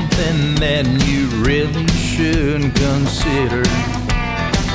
Something 0.00 0.54
that 0.56 0.86
you 1.06 1.26
really 1.44 1.86
should 1.88 2.62
consider. 2.74 3.62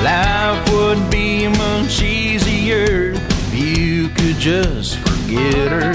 Life 0.04 0.62
would 0.72 1.10
be 1.10 1.48
much 1.48 2.02
easier 2.02 3.14
if 3.16 3.56
you 3.56 4.10
could 4.10 4.38
just 4.38 4.98
forget 4.98 5.72
her. 5.72 5.94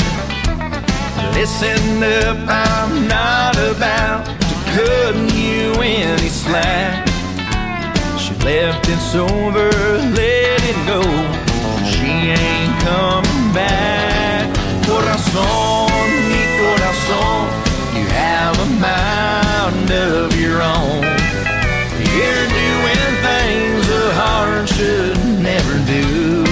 Listen 1.35 2.03
up, 2.03 2.39
I'm 2.49 3.07
not 3.07 3.57
about 3.57 4.25
to 4.27 4.55
cut 4.75 5.15
you 5.35 5.73
any 5.81 6.29
slack. 6.29 7.07
She 8.19 8.35
left, 8.45 8.89
it's 8.89 9.15
over, 9.15 9.71
let 10.19 10.61
it 10.73 10.79
go. 10.87 11.03
She 11.87 12.11
ain't 12.35 12.75
coming 12.83 13.53
back. 13.53 14.49
Corazón, 14.87 16.11
mi 16.29 16.43
corazón, 16.59 17.40
a 18.61 18.67
mind 18.67 19.91
of 19.91 20.39
your 20.39 20.61
own. 20.61 21.03
You're 22.17 22.49
doing 22.63 23.13
things 23.27 23.85
a 23.89 24.07
heart 24.21 24.69
should 24.69 25.19
never 25.41 25.77
do. 25.95 26.45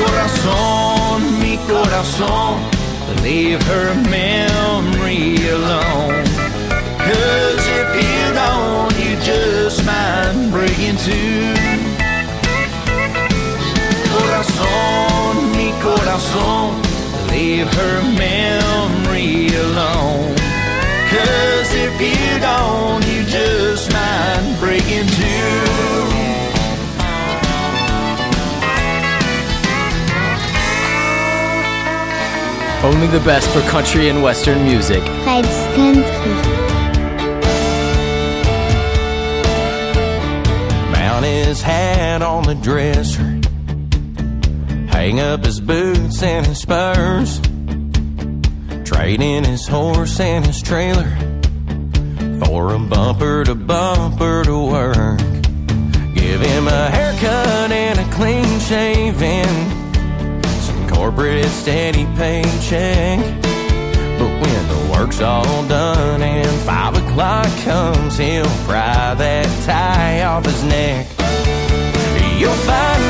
Corazón, 0.00 1.18
mi 1.40 1.56
corazón, 1.72 2.54
leave 3.22 3.62
her 3.62 3.94
memory 4.10 5.36
alone. 5.48 6.24
Cause 7.06 7.64
if 7.80 7.88
you 8.02 8.22
don't, 8.42 8.94
you 9.02 9.12
just 9.32 9.84
might 9.86 10.36
break 10.50 10.78
into. 10.90 11.18
Corazón, 14.12 15.34
mi 15.56 15.70
corazón, 15.80 16.74
leave 17.30 17.68
her 17.72 18.02
memory 18.18 19.05
alone. 19.16 20.36
Cause 21.08 21.74
if 21.74 22.00
you 22.00 22.40
don't, 22.40 23.04
you 23.06 23.24
just 23.24 23.90
might 23.92 24.56
break 24.60 24.84
into. 24.90 25.86
Only 32.84 33.06
the 33.06 33.24
best 33.24 33.48
for 33.50 33.62
country 33.70 34.10
and 34.10 34.22
western 34.22 34.62
music. 34.64 35.02
Fred's 35.24 35.48
Country. 35.74 36.32
Mount 40.92 41.24
his 41.24 41.62
hat 41.62 42.20
on 42.22 42.42
the 42.44 42.54
dresser. 42.54 43.40
Hang 44.88 45.20
up 45.20 45.44
his 45.44 45.60
boots 45.60 46.22
and 46.22 46.46
his 46.46 46.60
spurs. 46.60 47.40
Trade 48.96 49.20
in 49.20 49.44
his 49.44 49.68
horse 49.68 50.18
and 50.20 50.44
his 50.44 50.62
trailer 50.62 51.10
for 52.42 52.74
a 52.74 52.78
bumper 52.78 53.44
to 53.44 53.54
bumper 53.54 54.42
to 54.42 54.58
work. 54.58 55.18
Give 56.14 56.40
him 56.40 56.66
a 56.66 56.90
haircut 56.90 57.70
and 57.70 58.00
a 58.00 58.14
clean 58.14 58.58
shaving. 58.60 59.44
Some 60.60 60.88
corporate 60.88 61.44
steady 61.44 62.06
paycheck. 62.16 63.20
But 64.18 64.32
when 64.40 64.68
the 64.68 64.88
work's 64.90 65.20
all 65.20 65.68
done 65.68 66.22
and 66.22 66.60
five 66.62 66.96
o'clock 66.96 67.48
comes, 67.64 68.16
he'll 68.16 68.46
pry 68.64 69.14
that 69.14 69.64
tie 69.66 70.24
off 70.24 70.46
his 70.46 70.64
neck. 70.64 71.06
You'll 72.38 72.52
find 72.64 73.05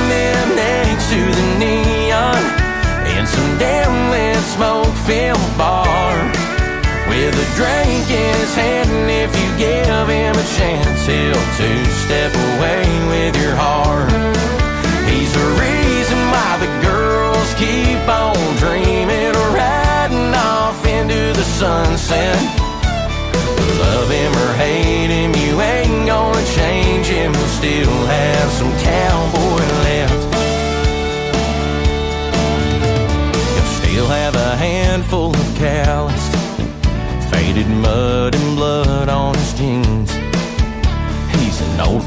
two 11.56 11.84
step 12.04 12.32
away 12.34 12.84
with 13.08 13.34
your 13.40 13.56
heart. 13.56 14.12
He's 15.08 15.32
the 15.32 15.48
reason 15.64 16.18
why 16.28 16.50
the 16.60 16.70
girls 16.84 17.48
keep 17.54 18.04
on 18.06 18.36
dreaming 18.60 19.32
of 19.32 19.54
riding 19.54 20.34
off 20.34 20.84
into 20.84 21.32
the 21.32 21.46
sunset. 21.60 22.36
Love 23.80 24.10
him 24.10 24.32
or 24.44 24.52
hate 24.60 25.08
him, 25.08 25.32
you 25.34 25.58
ain't 25.62 26.06
gonna 26.06 26.44
change 26.60 27.06
him. 27.06 27.32
He'll 27.32 27.54
still 27.60 27.98
have 28.04 28.48
some 28.52 28.72
cowboy 28.92 29.64
left. 29.88 30.22
He'll 33.54 33.72
still 33.80 34.08
have 34.08 34.34
a 34.34 34.56
handful 34.56 35.30
of 35.34 35.56
calloused, 35.56 36.36
faded 37.32 37.68
mud 37.68 38.34
and 38.34 38.56
blood 38.56 39.08
on 39.08 39.34
his 39.36 39.54
jeans. 39.54 39.85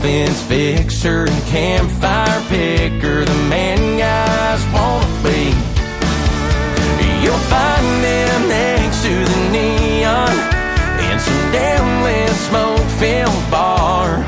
Fence 0.02 0.42
fixer 0.44 1.26
and 1.28 1.44
campfire 1.48 2.42
picker, 2.48 3.26
the 3.26 3.36
man 3.50 4.00
guys 4.00 4.64
wanna 4.74 5.06
be. 5.24 5.52
You'll 7.22 7.46
find 7.52 7.86
him 8.02 8.48
next 8.48 9.04
to 9.04 9.10
the 9.10 9.50
neon 9.52 10.32
in 11.04 11.20
some 11.20 11.52
damn 11.52 12.04
lit 12.04 12.32
smoke 12.48 12.88
filled 12.98 13.52
bar 13.52 14.20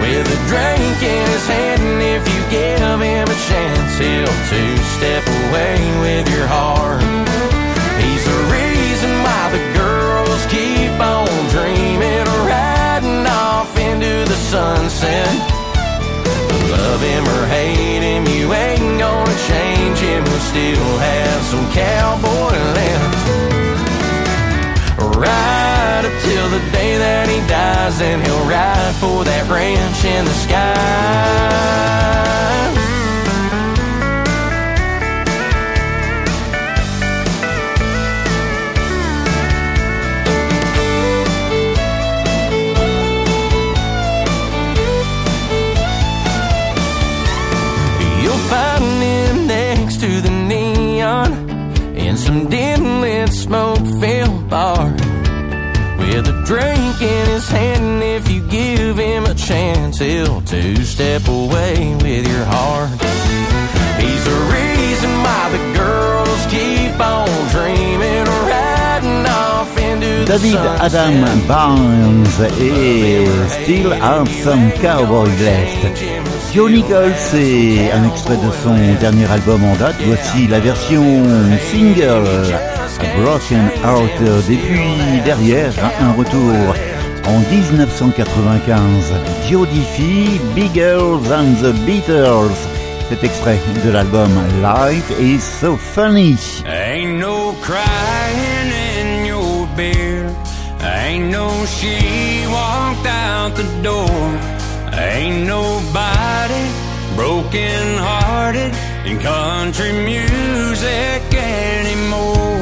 with 0.00 0.26
a 0.26 0.38
drink 0.50 0.98
in 1.00 1.26
his 1.30 1.46
hand. 1.46 1.80
And 1.80 2.02
if 2.02 2.26
you 2.26 2.40
give 2.50 2.80
him 2.80 3.28
a 3.28 3.38
chance, 3.48 3.98
he'll 3.98 4.38
two 4.50 4.76
step 4.98 5.24
away 5.46 5.78
with 6.02 6.28
your 6.34 6.48
heart. 6.48 7.37
Sunset. 14.98 15.30
Love 16.70 17.00
him 17.02 17.24
or 17.24 17.46
hate 17.46 18.02
him, 18.02 18.26
you 18.26 18.52
ain't 18.52 18.98
gonna 18.98 19.36
change 19.48 19.98
him. 19.98 20.24
We'll 20.24 20.40
still 20.40 20.98
have 20.98 21.42
some 21.42 21.70
cowboy 21.72 22.56
left. 22.78 23.28
Right 25.16 26.04
up 26.04 26.22
till 26.22 26.48
the 26.50 26.60
day 26.72 26.96
that 26.98 27.28
he 27.28 27.38
dies, 27.48 28.00
and 28.00 28.22
he'll 28.22 28.46
ride 28.46 28.94
for 29.00 29.24
that 29.24 29.48
ranch 29.48 30.04
in 30.04 30.24
the 30.24 30.34
sky. 30.34 31.78
With 56.08 56.28
a 56.28 56.44
drink 56.44 57.02
in 57.02 57.26
his 57.28 57.48
hand. 57.48 57.84
And 57.84 58.02
if 58.02 58.30
you 58.30 58.40
give 58.40 58.96
him 58.96 59.24
a 59.24 59.34
chance, 59.34 59.98
he'll 59.98 60.40
two 60.42 60.76
step 60.84 61.22
away 61.28 61.94
with 62.02 62.26
your 62.26 62.44
heart. 62.44 62.90
He's 64.00 64.24
the 64.24 64.38
reason 64.56 65.10
why 65.24 65.42
the 65.54 65.62
girls 65.78 66.40
keep 66.54 66.94
on 67.00 67.28
dreaming 67.54 68.26
riding 68.52 69.26
off 69.26 69.70
into 69.78 70.24
the 70.24 70.38
David. 70.38 70.56
Adam 70.86 71.46
Barnes 71.46 72.40
et 72.40 73.26
Still 73.62 73.92
Have 73.92 74.28
Some 74.44 74.70
Cowboy 74.80 75.28
Left. 75.40 76.02
Joe 76.54 76.70
Nichols, 76.70 77.14
c'est 77.30 77.92
un 77.92 78.04
extrait 78.08 78.36
de 78.36 78.50
son 78.62 78.76
dernier 79.00 79.26
album 79.30 79.62
en 79.64 79.76
date. 79.76 79.96
Voici 80.06 80.46
la 80.46 80.60
version 80.60 81.04
single 81.70 82.24
Broken 83.20 83.70
Heart. 83.82 84.20
Depuis 84.48 85.20
derrière, 85.24 85.72
un 86.00 86.12
retour 86.12 86.74
en 87.26 87.38
1995. 87.50 89.12
Joe 89.50 89.66
Diffie, 89.68 90.40
Bigger 90.54 90.98
Than 91.28 91.54
the 91.62 91.72
Beatles. 91.84 92.56
Cet 93.08 93.24
extrait 93.24 93.58
de 93.84 93.90
l'album 93.90 94.30
Life 94.62 95.10
is 95.18 95.40
So 95.42 95.76
Funny. 95.76 96.36
Ain't 96.66 97.18
no 97.18 97.54
crying 97.62 98.70
in 98.70 99.26
your 99.26 99.66
beer. 99.76 100.30
Ain't 100.82 101.30
no 101.30 101.48
she 101.66 102.46
walked 102.48 103.06
out 103.06 103.54
the 103.56 103.64
door. 103.82 104.08
Ain't 104.92 105.46
nobody 105.46 106.64
broken 107.16 107.96
hearted 107.98 108.74
in 109.06 109.18
country 109.18 109.92
music 109.92 111.22
anymore. 111.32 112.57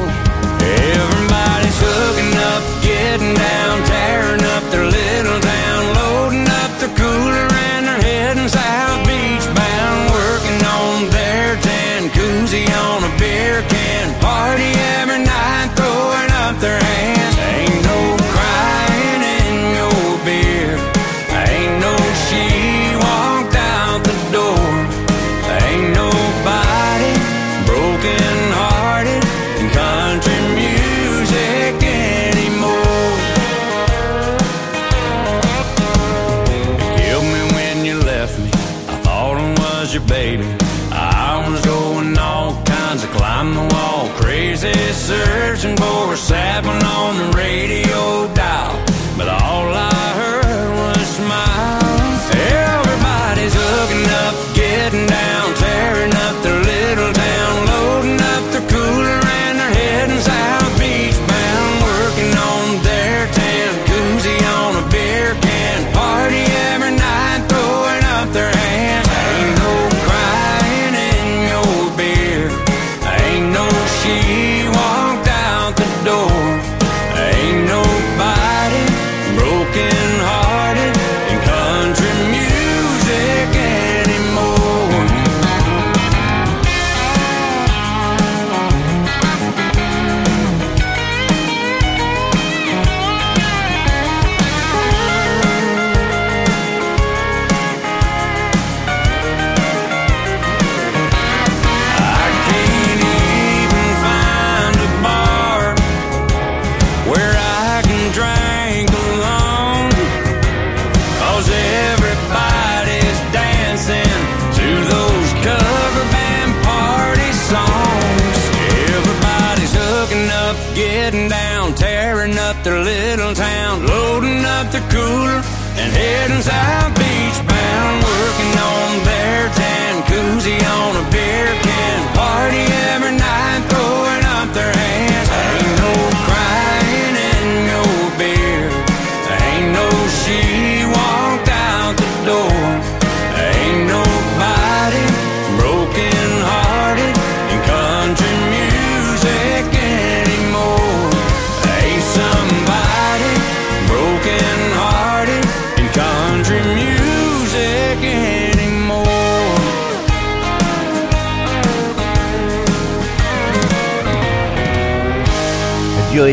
Hooking 1.97 2.37
up, 2.53 2.63
getting 2.83 3.33
down, 3.33 3.83
tearing 3.89 4.43
up 4.53 4.63
their 4.69 4.85
little 4.85 5.39
town, 5.41 5.81
loading 5.97 6.47
up 6.61 6.71
their 6.77 6.93
cooler 6.93 7.47
and 7.73 7.87
they're 7.87 8.01
heading 8.01 8.47
south 8.47 9.01
beach 9.09 9.45
bound, 9.57 10.01
working 10.13 10.61
on 10.77 11.09
their 11.09 11.57
tan 11.57 12.09
koozie 12.13 12.69
on 12.85 13.01
a 13.01 13.11
beer 13.17 13.63
can, 13.67 14.13
party 14.21 14.69
every 15.01 15.25
night, 15.25 15.69
throwing 15.75 16.31
up 16.45 16.61
their 16.61 16.79
hands. 16.79 17.16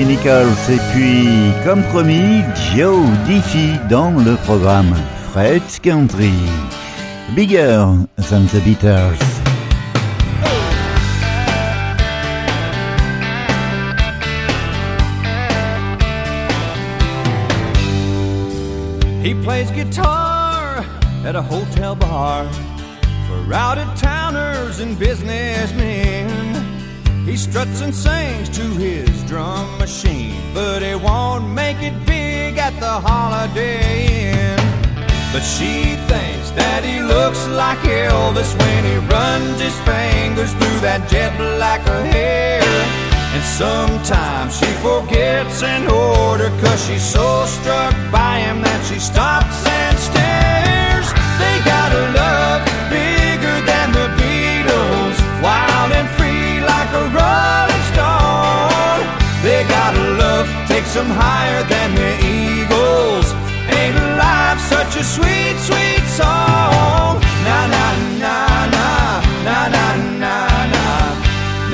Nichols 0.07 0.71
et 0.71 0.81
puis, 0.93 1.29
comme 1.65 1.83
promis, 1.85 2.43
Joe 2.75 3.07
Diffie 3.27 3.79
dans 3.89 4.11
le 4.11 4.37
programme 4.45 4.95
Fred's 5.33 5.79
Country. 5.79 6.33
Bigger 7.35 8.07
than 8.29 8.47
the 8.49 8.61
Beatles. 8.61 9.19
He 19.23 19.35
plays 19.43 19.71
guitar 19.71 20.85
at 21.25 21.35
a 21.35 21.43
hotel 21.43 21.95
bar 21.95 22.47
for 23.27 23.55
out 23.55 23.79
of 23.79 23.89
towners 23.99 24.81
and 24.81 24.99
businessmen. 24.99 26.34
He 27.35 27.39
struts 27.39 27.81
and 27.81 27.93
sings 27.93 28.49
to 28.51 28.63
his 28.79 29.11
drum 29.25 29.67
machine, 29.79 30.41
but 30.55 30.83
he 30.83 30.95
won't 30.95 31.49
make 31.49 31.83
it 31.83 32.07
big 32.07 32.59
at 32.59 32.79
the 32.79 32.95
Holiday 33.09 34.31
Inn. 34.31 34.57
But 35.33 35.43
she 35.43 35.99
thinks 36.07 36.51
that 36.53 36.85
he 36.85 37.01
looks 37.01 37.45
like 37.49 37.81
Elvis 37.81 38.55
when 38.57 38.85
he 38.85 38.99
runs 39.11 39.59
his 39.59 39.75
fingers 39.83 40.53
through 40.53 40.79
that 40.87 41.11
jet 41.11 41.37
black 41.37 41.81
hair. 42.15 42.63
And 43.35 43.43
sometimes 43.43 44.57
she 44.57 44.71
forgets 44.79 45.61
an 45.65 45.89
order 45.91 46.51
cause 46.63 46.87
she's 46.87 47.03
so 47.03 47.47
struck 47.47 47.97
by 48.13 48.47
him 48.47 48.63
that 48.63 48.87
she 48.87 49.01
stops 49.01 49.67
and 49.67 49.94
takes 60.95 61.07
them 61.07 61.17
higher 61.17 61.63
than 61.65 61.95
the 61.95 62.13
Eagles. 62.25 63.33
Ain't 63.69 63.97
life 64.17 64.61
such 64.61 64.97
a 64.97 65.05
sweet, 65.05 65.57
sweet 65.59 66.05
song? 66.07 67.21
Na 67.47 67.59
na 67.75 67.87
na 68.23 68.37
na 68.75 68.89
na 69.45 69.59
na 69.75 69.87
na 70.23 70.37
na 70.75 70.87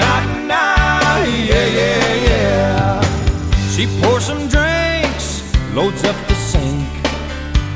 na 0.00 0.12
na 0.50 0.62
yeah 1.26 1.68
yeah 1.78 2.28
yeah. 2.28 3.00
She 3.72 3.86
pours 4.00 4.24
some 4.24 4.48
drinks, 4.48 5.42
loads 5.74 6.02
up 6.04 6.16
the 6.28 6.34
sink, 6.34 6.88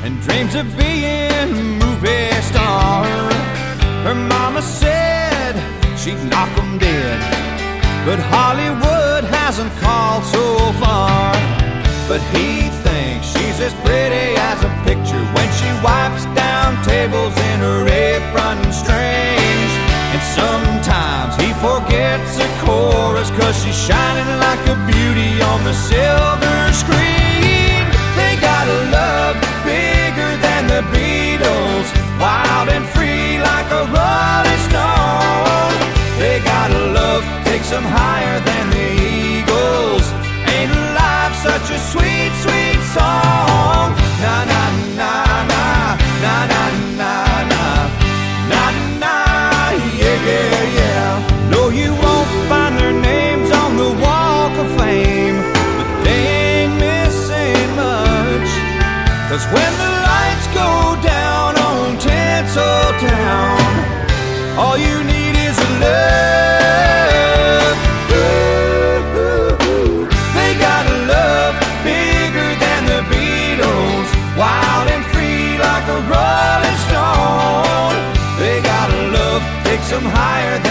and 0.03 0.19
dreams 0.21 0.55
of 0.55 0.65
being 0.77 1.51
a 1.63 1.65
movie 1.83 2.41
star. 2.41 3.05
Her 4.05 4.15
mama 4.15 4.61
said 4.61 5.53
she'd 5.97 6.21
knock 6.31 6.51
'em 6.57 6.77
dead, 6.77 7.19
but 8.05 8.19
Hollywood 8.33 8.94
hasn't 9.45 9.71
called 9.77 10.25
so 10.25 10.57
far. 10.81 11.29
But 12.09 12.17
he 12.33 12.65
thinks 12.81 13.29
she's 13.29 13.61
as 13.61 13.77
pretty 13.85 14.33
as 14.41 14.57
a 14.65 14.71
picture 14.89 15.21
when 15.37 15.49
she 15.53 15.69
wipes 15.85 16.25
down 16.33 16.73
tables 16.81 17.37
in 17.53 17.57
her 17.61 17.85
apron 17.85 18.57
strings. 18.73 19.71
And 20.17 20.21
sometimes 20.33 21.37
he 21.37 21.53
forgets 21.61 22.41
a 22.41 22.49
chorus 22.65 23.29
cause 23.37 23.53
she's 23.61 23.77
shining 23.77 24.31
like 24.41 24.65
a 24.65 24.77
beauty 24.89 25.37
on 25.53 25.61
the 25.61 25.77
silver 25.77 26.59
screen. 26.73 27.85
They 28.17 28.33
got 28.41 28.65
a 28.65 28.79
love 28.97 29.37
bigger 29.61 30.31
than 30.41 30.61
the 30.73 30.81
Beatles, 30.89 31.87
wild 32.17 32.73
and 32.73 32.85
free 32.97 33.37
like 33.37 33.69
a 33.69 33.85
rolling 33.93 34.61
stone. 34.73 35.77
They 36.17 36.41
got 36.41 36.73
a 36.73 36.83
love 36.97 37.23
takes 37.45 37.69
them 37.69 37.83
higher 37.83 38.39
than 38.41 38.64
all 64.57 64.77
you 64.77 65.03
need 65.03 65.35
is 65.35 65.57
a 65.59 65.69
love. 65.83 67.77
Ooh, 68.11 69.03
ooh, 69.19 69.53
ooh. 69.69 70.07
They 70.37 70.51
got 70.67 70.83
a 70.85 70.97
love 71.13 71.55
bigger 71.83 72.49
than 72.63 72.81
the 72.91 73.01
Beatles, 73.11 74.09
wild 74.39 74.87
and 74.95 75.03
free 75.11 75.57
like 75.59 75.85
a 75.97 75.99
rolling 76.11 76.79
stone. 76.87 77.95
They 78.39 78.61
got 78.61 78.87
a 78.89 79.01
love 79.17 79.43
takes 79.65 79.89
them 79.89 80.03
higher 80.03 80.64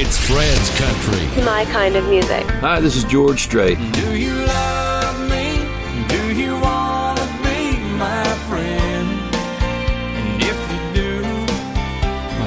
It's 0.00 0.16
Fred's 0.16 0.70
country. 0.78 1.42
My 1.44 1.64
kind 1.64 1.96
of 1.96 2.08
music. 2.08 2.44
Hi, 2.60 2.78
this 2.78 2.94
is 2.94 3.02
George 3.02 3.42
Strait. 3.42 3.76
Do 3.94 4.16
you 4.16 4.32
love 4.32 5.28
me? 5.28 5.66
Do 6.06 6.32
you 6.40 6.52
want 6.60 7.18
to 7.18 7.26
be 7.42 7.76
my 7.98 8.22
friend? 8.46 9.08
And 10.14 10.40
if 10.40 10.60
you 10.70 10.78
do, 11.02 11.22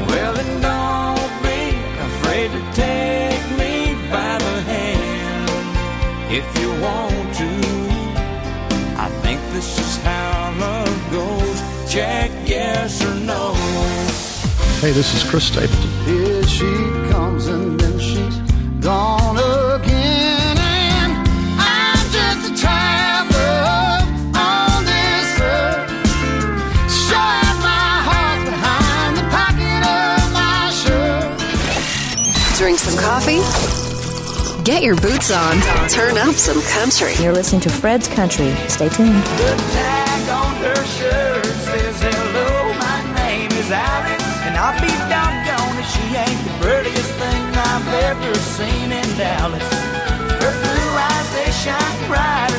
well, 0.08 0.34
then 0.34 0.62
don't 0.64 1.44
be 1.44 1.76
afraid 2.00 2.52
to 2.52 2.62
take 2.72 3.44
me 3.60 3.96
by 4.10 4.38
the 4.38 4.62
hand. 4.72 6.32
If 6.32 6.48
you 6.58 6.70
want 6.80 7.36
to, 7.36 7.52
I 8.98 9.10
think 9.24 9.42
this 9.52 9.78
is 9.78 9.98
how 10.04 10.56
love 10.58 11.12
goes. 11.12 11.92
Check 11.92 12.32
yes 12.46 13.04
or 13.04 13.16
no. 13.16 13.52
Hey, 14.80 14.92
this 14.92 15.14
is 15.14 15.30
Chris 15.30 15.48
Stapleton. 15.48 15.92
Is 16.08 16.50
she? 16.50 17.01
Get 34.64 34.84
your 34.84 34.96
boots 34.96 35.32
on. 35.32 35.60
Turn 35.90 36.18
up 36.20 36.36
some 36.36 36.62
country. 36.62 37.16
You're 37.24 37.34
listening 37.34 37.62
to 37.62 37.70
Fred's 37.70 38.08
Country. 38.08 38.54
Stay 38.68 38.90
tuned. 38.90 39.16
The 39.16 39.56
tag 39.74 40.30
on 40.30 40.56
her 40.58 40.86
shirt 40.86 41.46
says, 41.46 42.02
Hello, 42.02 42.74
my 42.78 43.00
name 43.16 43.50
is 43.54 43.72
Alice. 43.72 44.22
And 44.46 44.56
I'll 44.56 44.80
be 44.80 44.94
doggone 45.10 45.80
if 45.82 45.88
she 45.90 46.06
ain't 46.14 46.42
the 46.46 46.54
prettiest 46.62 47.10
thing 47.10 47.44
I've 47.58 47.88
ever 48.06 48.36
seen 48.36 48.92
in 48.92 49.18
Dallas. 49.18 49.66
Her 50.44 50.54
blue 50.62 50.94
eyes, 51.10 51.34
they 51.34 51.52
shine 51.52 52.08
bright. 52.08 52.51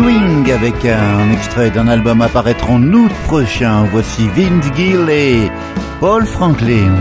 Swing 0.00 0.50
avec 0.50 0.86
un 0.86 1.30
extrait 1.30 1.70
d'un 1.70 1.86
album 1.86 2.22
apparaître 2.22 2.70
en 2.70 2.82
août 2.82 3.12
prochain. 3.24 3.84
Voici 3.92 4.28
Vince 4.28 4.74
Gill 4.74 5.10
et 5.10 5.50
Paul 6.00 6.24
Franklin. 6.24 6.94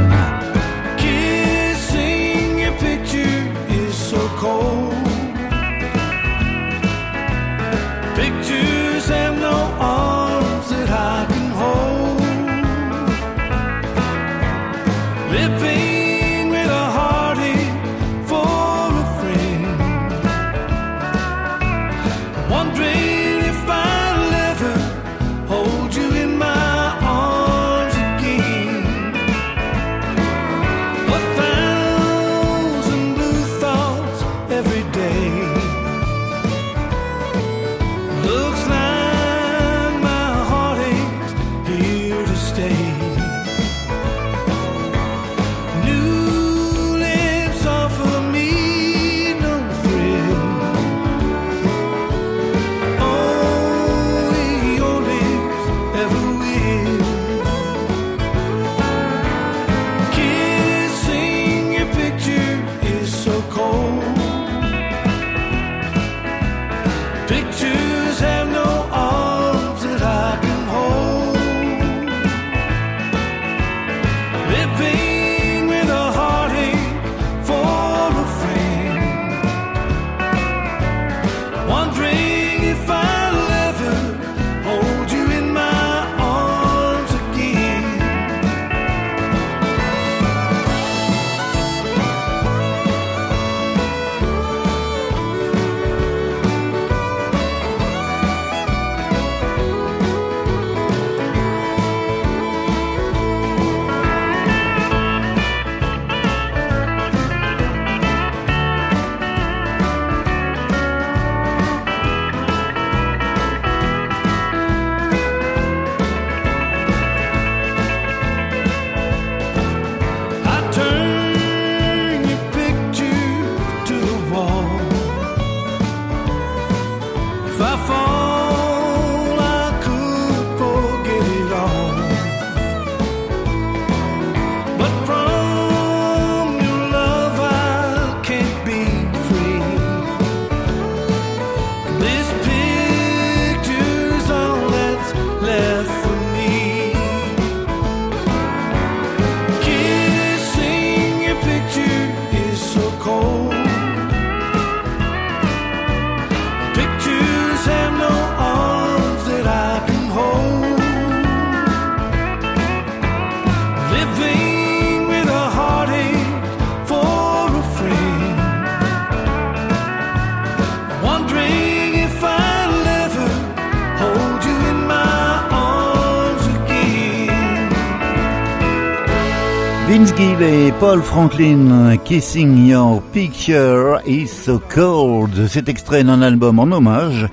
Paul 180.89 181.03
Franklin, 181.03 181.97
Kissing 182.03 182.65
Your 182.65 182.99
Picture 183.13 184.01
is 184.07 184.25
So 184.25 184.59
Cold. 184.73 185.47
Cet 185.47 185.69
extrait 185.69 186.03
d'un 186.03 186.23
album 186.23 186.57
en 186.57 186.63
hommage 186.63 187.27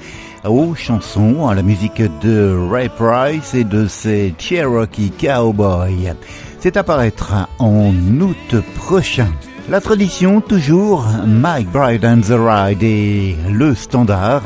aux 0.45 0.75
chansons, 0.75 1.49
à 1.49 1.55
la 1.55 1.63
musique 1.63 2.03
de 2.21 2.55
Ray 2.71 2.91
Price 2.91 3.55
et 3.55 3.65
de 3.65 3.87
ses 3.87 4.35
Cherokee 4.39 5.11
Cowboys. 5.11 6.15
C'est 6.61 6.77
apparaîtra 6.77 7.49
en 7.59 7.95
août 8.21 8.63
prochain. 8.75 9.33
La 9.71 9.81
tradition, 9.81 10.43
toujours, 10.43 11.07
Mike 11.27 11.71
Bride 11.71 12.05
and 12.05 12.21
the 12.21 12.39
Ride 12.39 12.83
et 12.83 13.37
le 13.51 13.75
standard, 13.75 14.43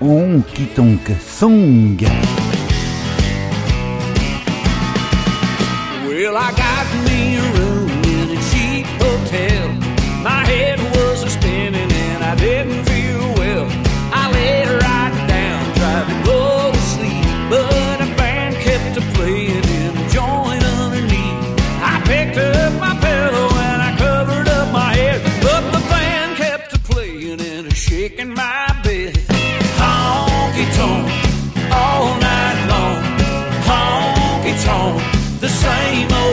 on 0.00 0.40
Tonk 0.74 1.12
Song. 1.20 1.98
The 35.40 35.48
same 35.48 36.23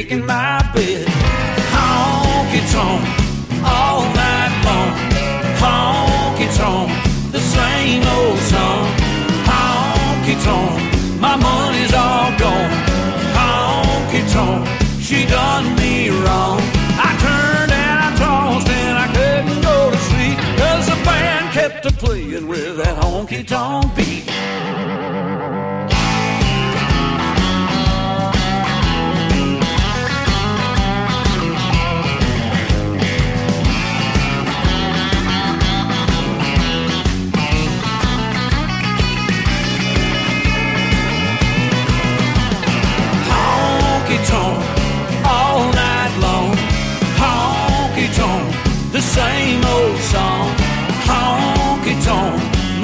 and 0.00 0.08
shaking 0.08 0.26
my 0.26 0.60
bed. 0.74 1.06
Honky 1.74 2.60
tonk 2.72 3.04
all 3.64 4.02
night 4.14 4.52
long. 4.64 4.92
Honky 5.60 6.48
tonk, 6.56 6.90
the 7.32 7.40
same 7.40 8.02
old 8.02 8.38
song. 8.38 8.86
Honky 9.44 10.36
tonk, 10.44 11.20
my 11.20 11.36
money's 11.36 11.92
all 11.92 12.30
gone. 12.38 12.70
Honky 13.34 14.22
tonk, 14.32 14.66
she 15.00 15.26
done 15.26 15.74
me 15.76 16.08
wrong. 16.08 16.60
I 16.96 17.16
turned 17.20 17.72
and 17.72 18.00
I 18.00 18.56
and 18.68 18.98
I 18.98 19.06
couldn't 19.16 19.62
go 19.62 19.90
to 19.90 19.98
sleep. 20.10 20.38
Cause 20.58 20.86
the 20.86 21.04
band 21.04 21.52
kept 21.52 21.86
a 21.86 21.92
playing 21.92 22.46
with 22.48 22.76
that 22.78 22.96
honky 23.02 23.46
tonk 23.46 23.94
beat. 23.96 24.19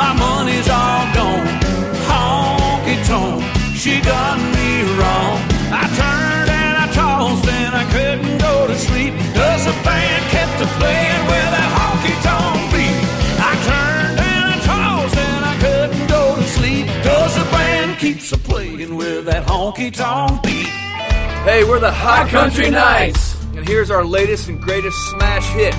My 0.06 0.14
money's 0.14 0.68
all 0.68 1.04
gone. 1.18 1.46
Honky 2.06 2.96
tonk, 3.10 3.42
she 3.74 4.00
done 4.00 4.40
me 4.54 4.70
wrong. 4.98 5.36
I 5.82 5.84
turned 5.98 6.50
and 6.62 6.74
I 6.84 6.86
tossed 6.92 7.48
and 7.48 7.74
I 7.74 7.84
couldn't 7.94 8.38
go 8.38 8.66
to 8.68 8.76
sleep. 8.78 9.14
Cause 9.34 9.64
the 9.66 9.76
band 9.82 10.22
kept 10.30 10.62
a 10.62 10.68
playing 10.78 11.22
with 11.32 11.48
that 11.54 11.70
honky 11.76 12.14
tonk 12.26 12.58
beat. 12.72 12.98
I 13.50 13.52
turned 13.70 14.18
and 14.32 14.44
I 14.54 14.58
tossed 14.70 15.18
and 15.28 15.42
I 15.52 15.54
couldn't 15.64 16.06
go 16.08 16.36
to 16.36 16.46
sleep. 16.58 16.86
Cause 17.02 17.34
the 17.40 17.46
band 17.56 17.98
keeps 17.98 18.30
a 18.30 18.38
playing 18.38 18.94
with 18.96 19.24
that 19.26 19.44
honky 19.46 19.92
tonk 19.92 20.42
beat. 20.44 20.70
Hey, 21.48 21.64
we're 21.64 21.80
the 21.80 21.92
Hot 21.92 22.28
Country 22.28 22.70
Knights. 22.70 23.34
And 23.56 23.66
here's 23.66 23.90
our 23.90 24.04
latest 24.04 24.48
and 24.48 24.60
greatest 24.60 24.98
smash 25.10 25.48
hit. 25.50 25.74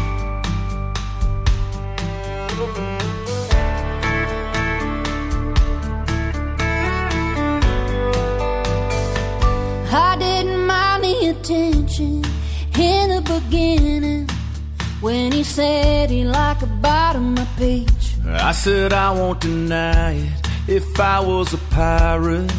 I 9.90 10.18
didn't 10.18 10.66
mind 10.66 11.04
the 11.06 11.28
attention 11.28 12.26
in 12.78 13.10
the 13.10 13.22
beginning 13.22 14.30
when 15.00 15.32
he 15.32 15.44
said 15.44 16.10
he 16.10 16.26
liked 16.26 16.62
a 16.64 16.66
bite 16.66 17.16
of 17.16 17.48
peach. 17.58 18.16
I 18.26 18.52
said 18.52 18.92
I 18.92 19.12
won't 19.12 19.40
deny 19.40 20.16
it. 20.16 20.48
If 20.68 21.00
I 21.00 21.22
was 21.22 21.54
a 21.54 21.58
pirate, 21.72 22.52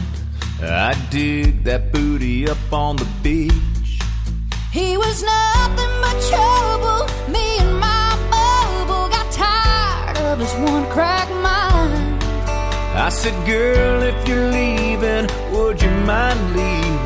I'd 0.62 1.10
dig 1.10 1.64
that 1.64 1.92
booty 1.92 2.48
up 2.48 2.72
on 2.72 2.96
the 2.96 3.06
beach. 3.22 3.52
He 4.72 4.96
was 4.96 5.22
nothing 5.22 5.94
but 6.00 6.16
trouble. 6.30 7.30
Me 7.30 7.58
and 7.58 7.78
my 7.78 8.16
bubble 8.30 9.08
got 9.10 9.30
tired 9.30 10.16
of 10.18 10.38
his 10.38 10.54
one 10.54 10.86
crack 10.86 11.28
mind. 11.42 12.22
I 12.94 13.10
said, 13.10 13.34
girl, 13.46 14.02
if 14.02 14.26
you're 14.26 14.50
leaving, 14.50 15.28
would 15.52 15.82
you 15.82 15.90
mind 15.90 16.56
leaving 16.56 16.97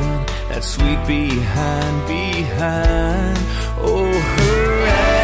sweet 0.63 1.05
behind 1.07 2.07
behind? 2.07 3.39
Oh, 3.79 4.07
harassment, 4.37 5.22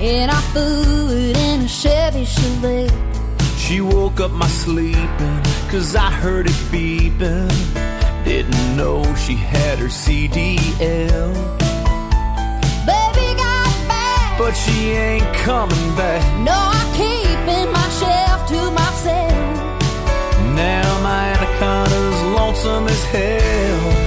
and 0.00 0.30
I 0.30 0.40
threw 0.52 1.08
it 1.10 1.36
in 1.36 1.62
a 1.62 1.68
Chevy 1.68 2.24
Chevette. 2.24 2.92
She 3.58 3.80
woke 3.80 4.20
up 4.20 4.30
my 4.30 4.46
sleeping, 4.48 5.42
cause 5.70 5.94
I 5.96 6.10
heard 6.10 6.46
it 6.46 6.58
beeping. 6.72 7.50
Didn't 8.24 8.76
know 8.76 9.02
she 9.16 9.34
had 9.34 9.78
her 9.78 9.88
CDL. 9.88 11.32
Baby 12.86 13.28
got 13.36 13.88
back, 13.88 14.38
But 14.38 14.52
she 14.54 14.90
ain't 14.92 15.34
coming 15.36 15.96
back. 15.96 16.22
no, 16.44 16.52
I'm 16.54 16.88
keeping 16.94 17.72
my 17.72 17.88
shelf 18.00 18.46
to 18.48 18.70
myself. 18.70 19.56
Now 20.54 21.00
my 21.02 21.22
anaconda's 21.34 22.22
lonesome 22.36 22.86
as 22.88 23.04
hell. 23.04 23.97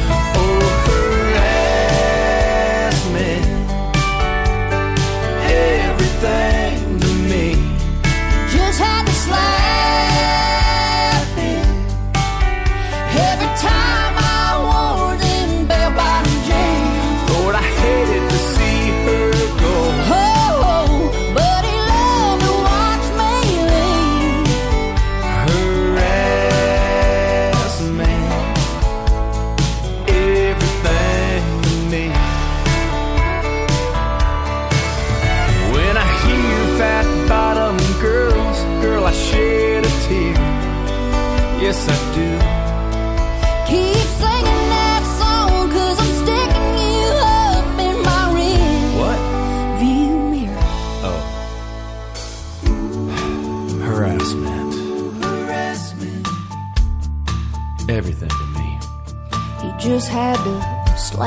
Everything 6.24 6.51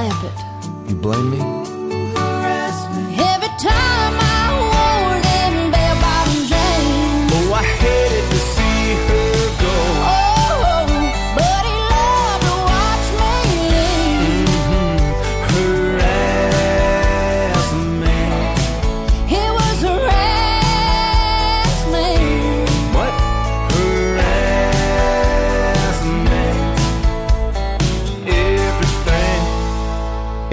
it. 0.02 0.90
You 0.90 0.96
blame 0.96 1.30
me? 1.30 1.43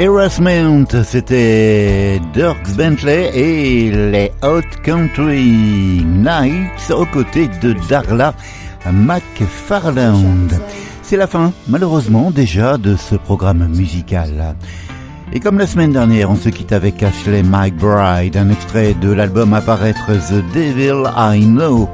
Harassment, 0.01 1.03
c'était 1.03 2.19
Dirks 2.33 2.75
Bentley 2.75 3.29
et 3.35 3.91
les 3.91 4.31
Hot 4.41 4.65
Country 4.83 6.03
Nights 6.03 6.89
aux 6.89 7.05
côtés 7.05 7.47
de 7.61 7.75
Darla 7.87 8.33
McFarland. 8.91 10.47
C'est 11.03 11.17
la 11.17 11.27
fin, 11.27 11.53
malheureusement, 11.67 12.31
déjà 12.31 12.79
de 12.79 12.95
ce 12.95 13.13
programme 13.13 13.67
musical. 13.67 14.55
Et 15.33 15.39
comme 15.39 15.59
la 15.59 15.67
semaine 15.67 15.91
dernière, 15.91 16.31
on 16.31 16.35
se 16.35 16.49
quitte 16.49 16.71
avec 16.71 17.03
Ashley 17.03 17.43
McBride, 17.43 18.37
un 18.37 18.49
extrait 18.49 18.95
de 18.95 19.11
l'album 19.11 19.53
à 19.53 19.61
paraître 19.61 20.07
The 20.07 20.43
Devil 20.51 21.03
I 21.15 21.45
Know. 21.45 21.87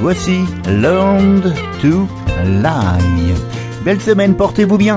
Voici 0.00 0.40
Learned 0.66 1.54
to 1.80 2.08
Lie. 2.44 3.34
Belle 3.84 4.00
semaine, 4.00 4.34
portez-vous 4.34 4.78
bien. 4.78 4.96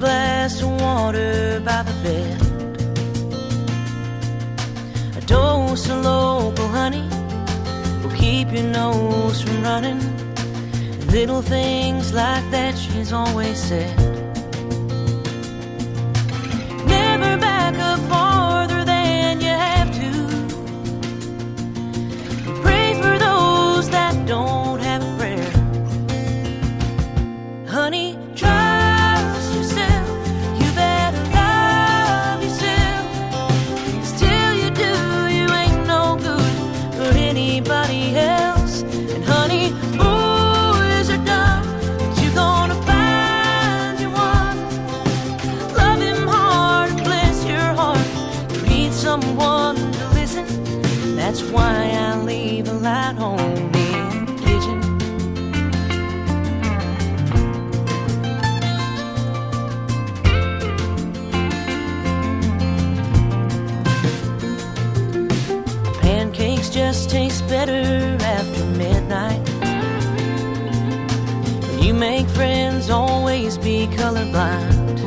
Glass 0.00 0.62
of 0.62 0.70
water 0.80 1.60
by 1.62 1.82
the 1.82 1.92
bed. 2.02 2.40
A 5.18 5.20
dose 5.26 5.90
of 5.90 6.02
local 6.02 6.68
honey 6.68 7.06
will 8.02 8.16
keep 8.16 8.50
your 8.50 8.64
nose 8.64 9.42
from 9.42 9.62
running. 9.62 10.00
Little 11.08 11.42
things 11.42 12.14
like 12.14 12.50
that, 12.50 12.78
she's 12.78 13.12
always 13.12 13.58
said. 13.58 13.94
Never 16.86 17.36
back 17.36 17.74
up 17.78 18.00
farther 18.08 18.84
than 18.86 19.40
you 19.42 19.54
have 19.68 19.90
to. 20.00 20.10
Pray 22.62 22.94
for 23.02 23.18
those 23.18 23.90
that 23.90 24.14
don't 24.26 24.69
colorblind. 74.10 74.98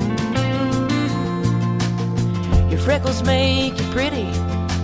Your 2.72 2.80
freckles 2.80 3.22
make 3.24 3.78
you 3.78 3.86
pretty. 3.92 4.30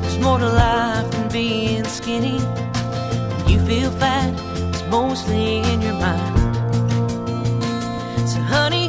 There's 0.02 0.20
more 0.20 0.40
to 0.40 0.46
life 0.46 1.10
than 1.12 1.30
being 1.32 1.86
skinny. 1.86 2.40
When 2.40 3.48
you 3.48 3.60
feel 3.66 3.92
fat, 3.92 4.34
it's 4.70 4.84
mostly 4.90 5.60
in 5.60 5.82
your 5.82 5.94
mind. 5.94 6.38
So, 8.30 8.40
honey, 8.42 8.89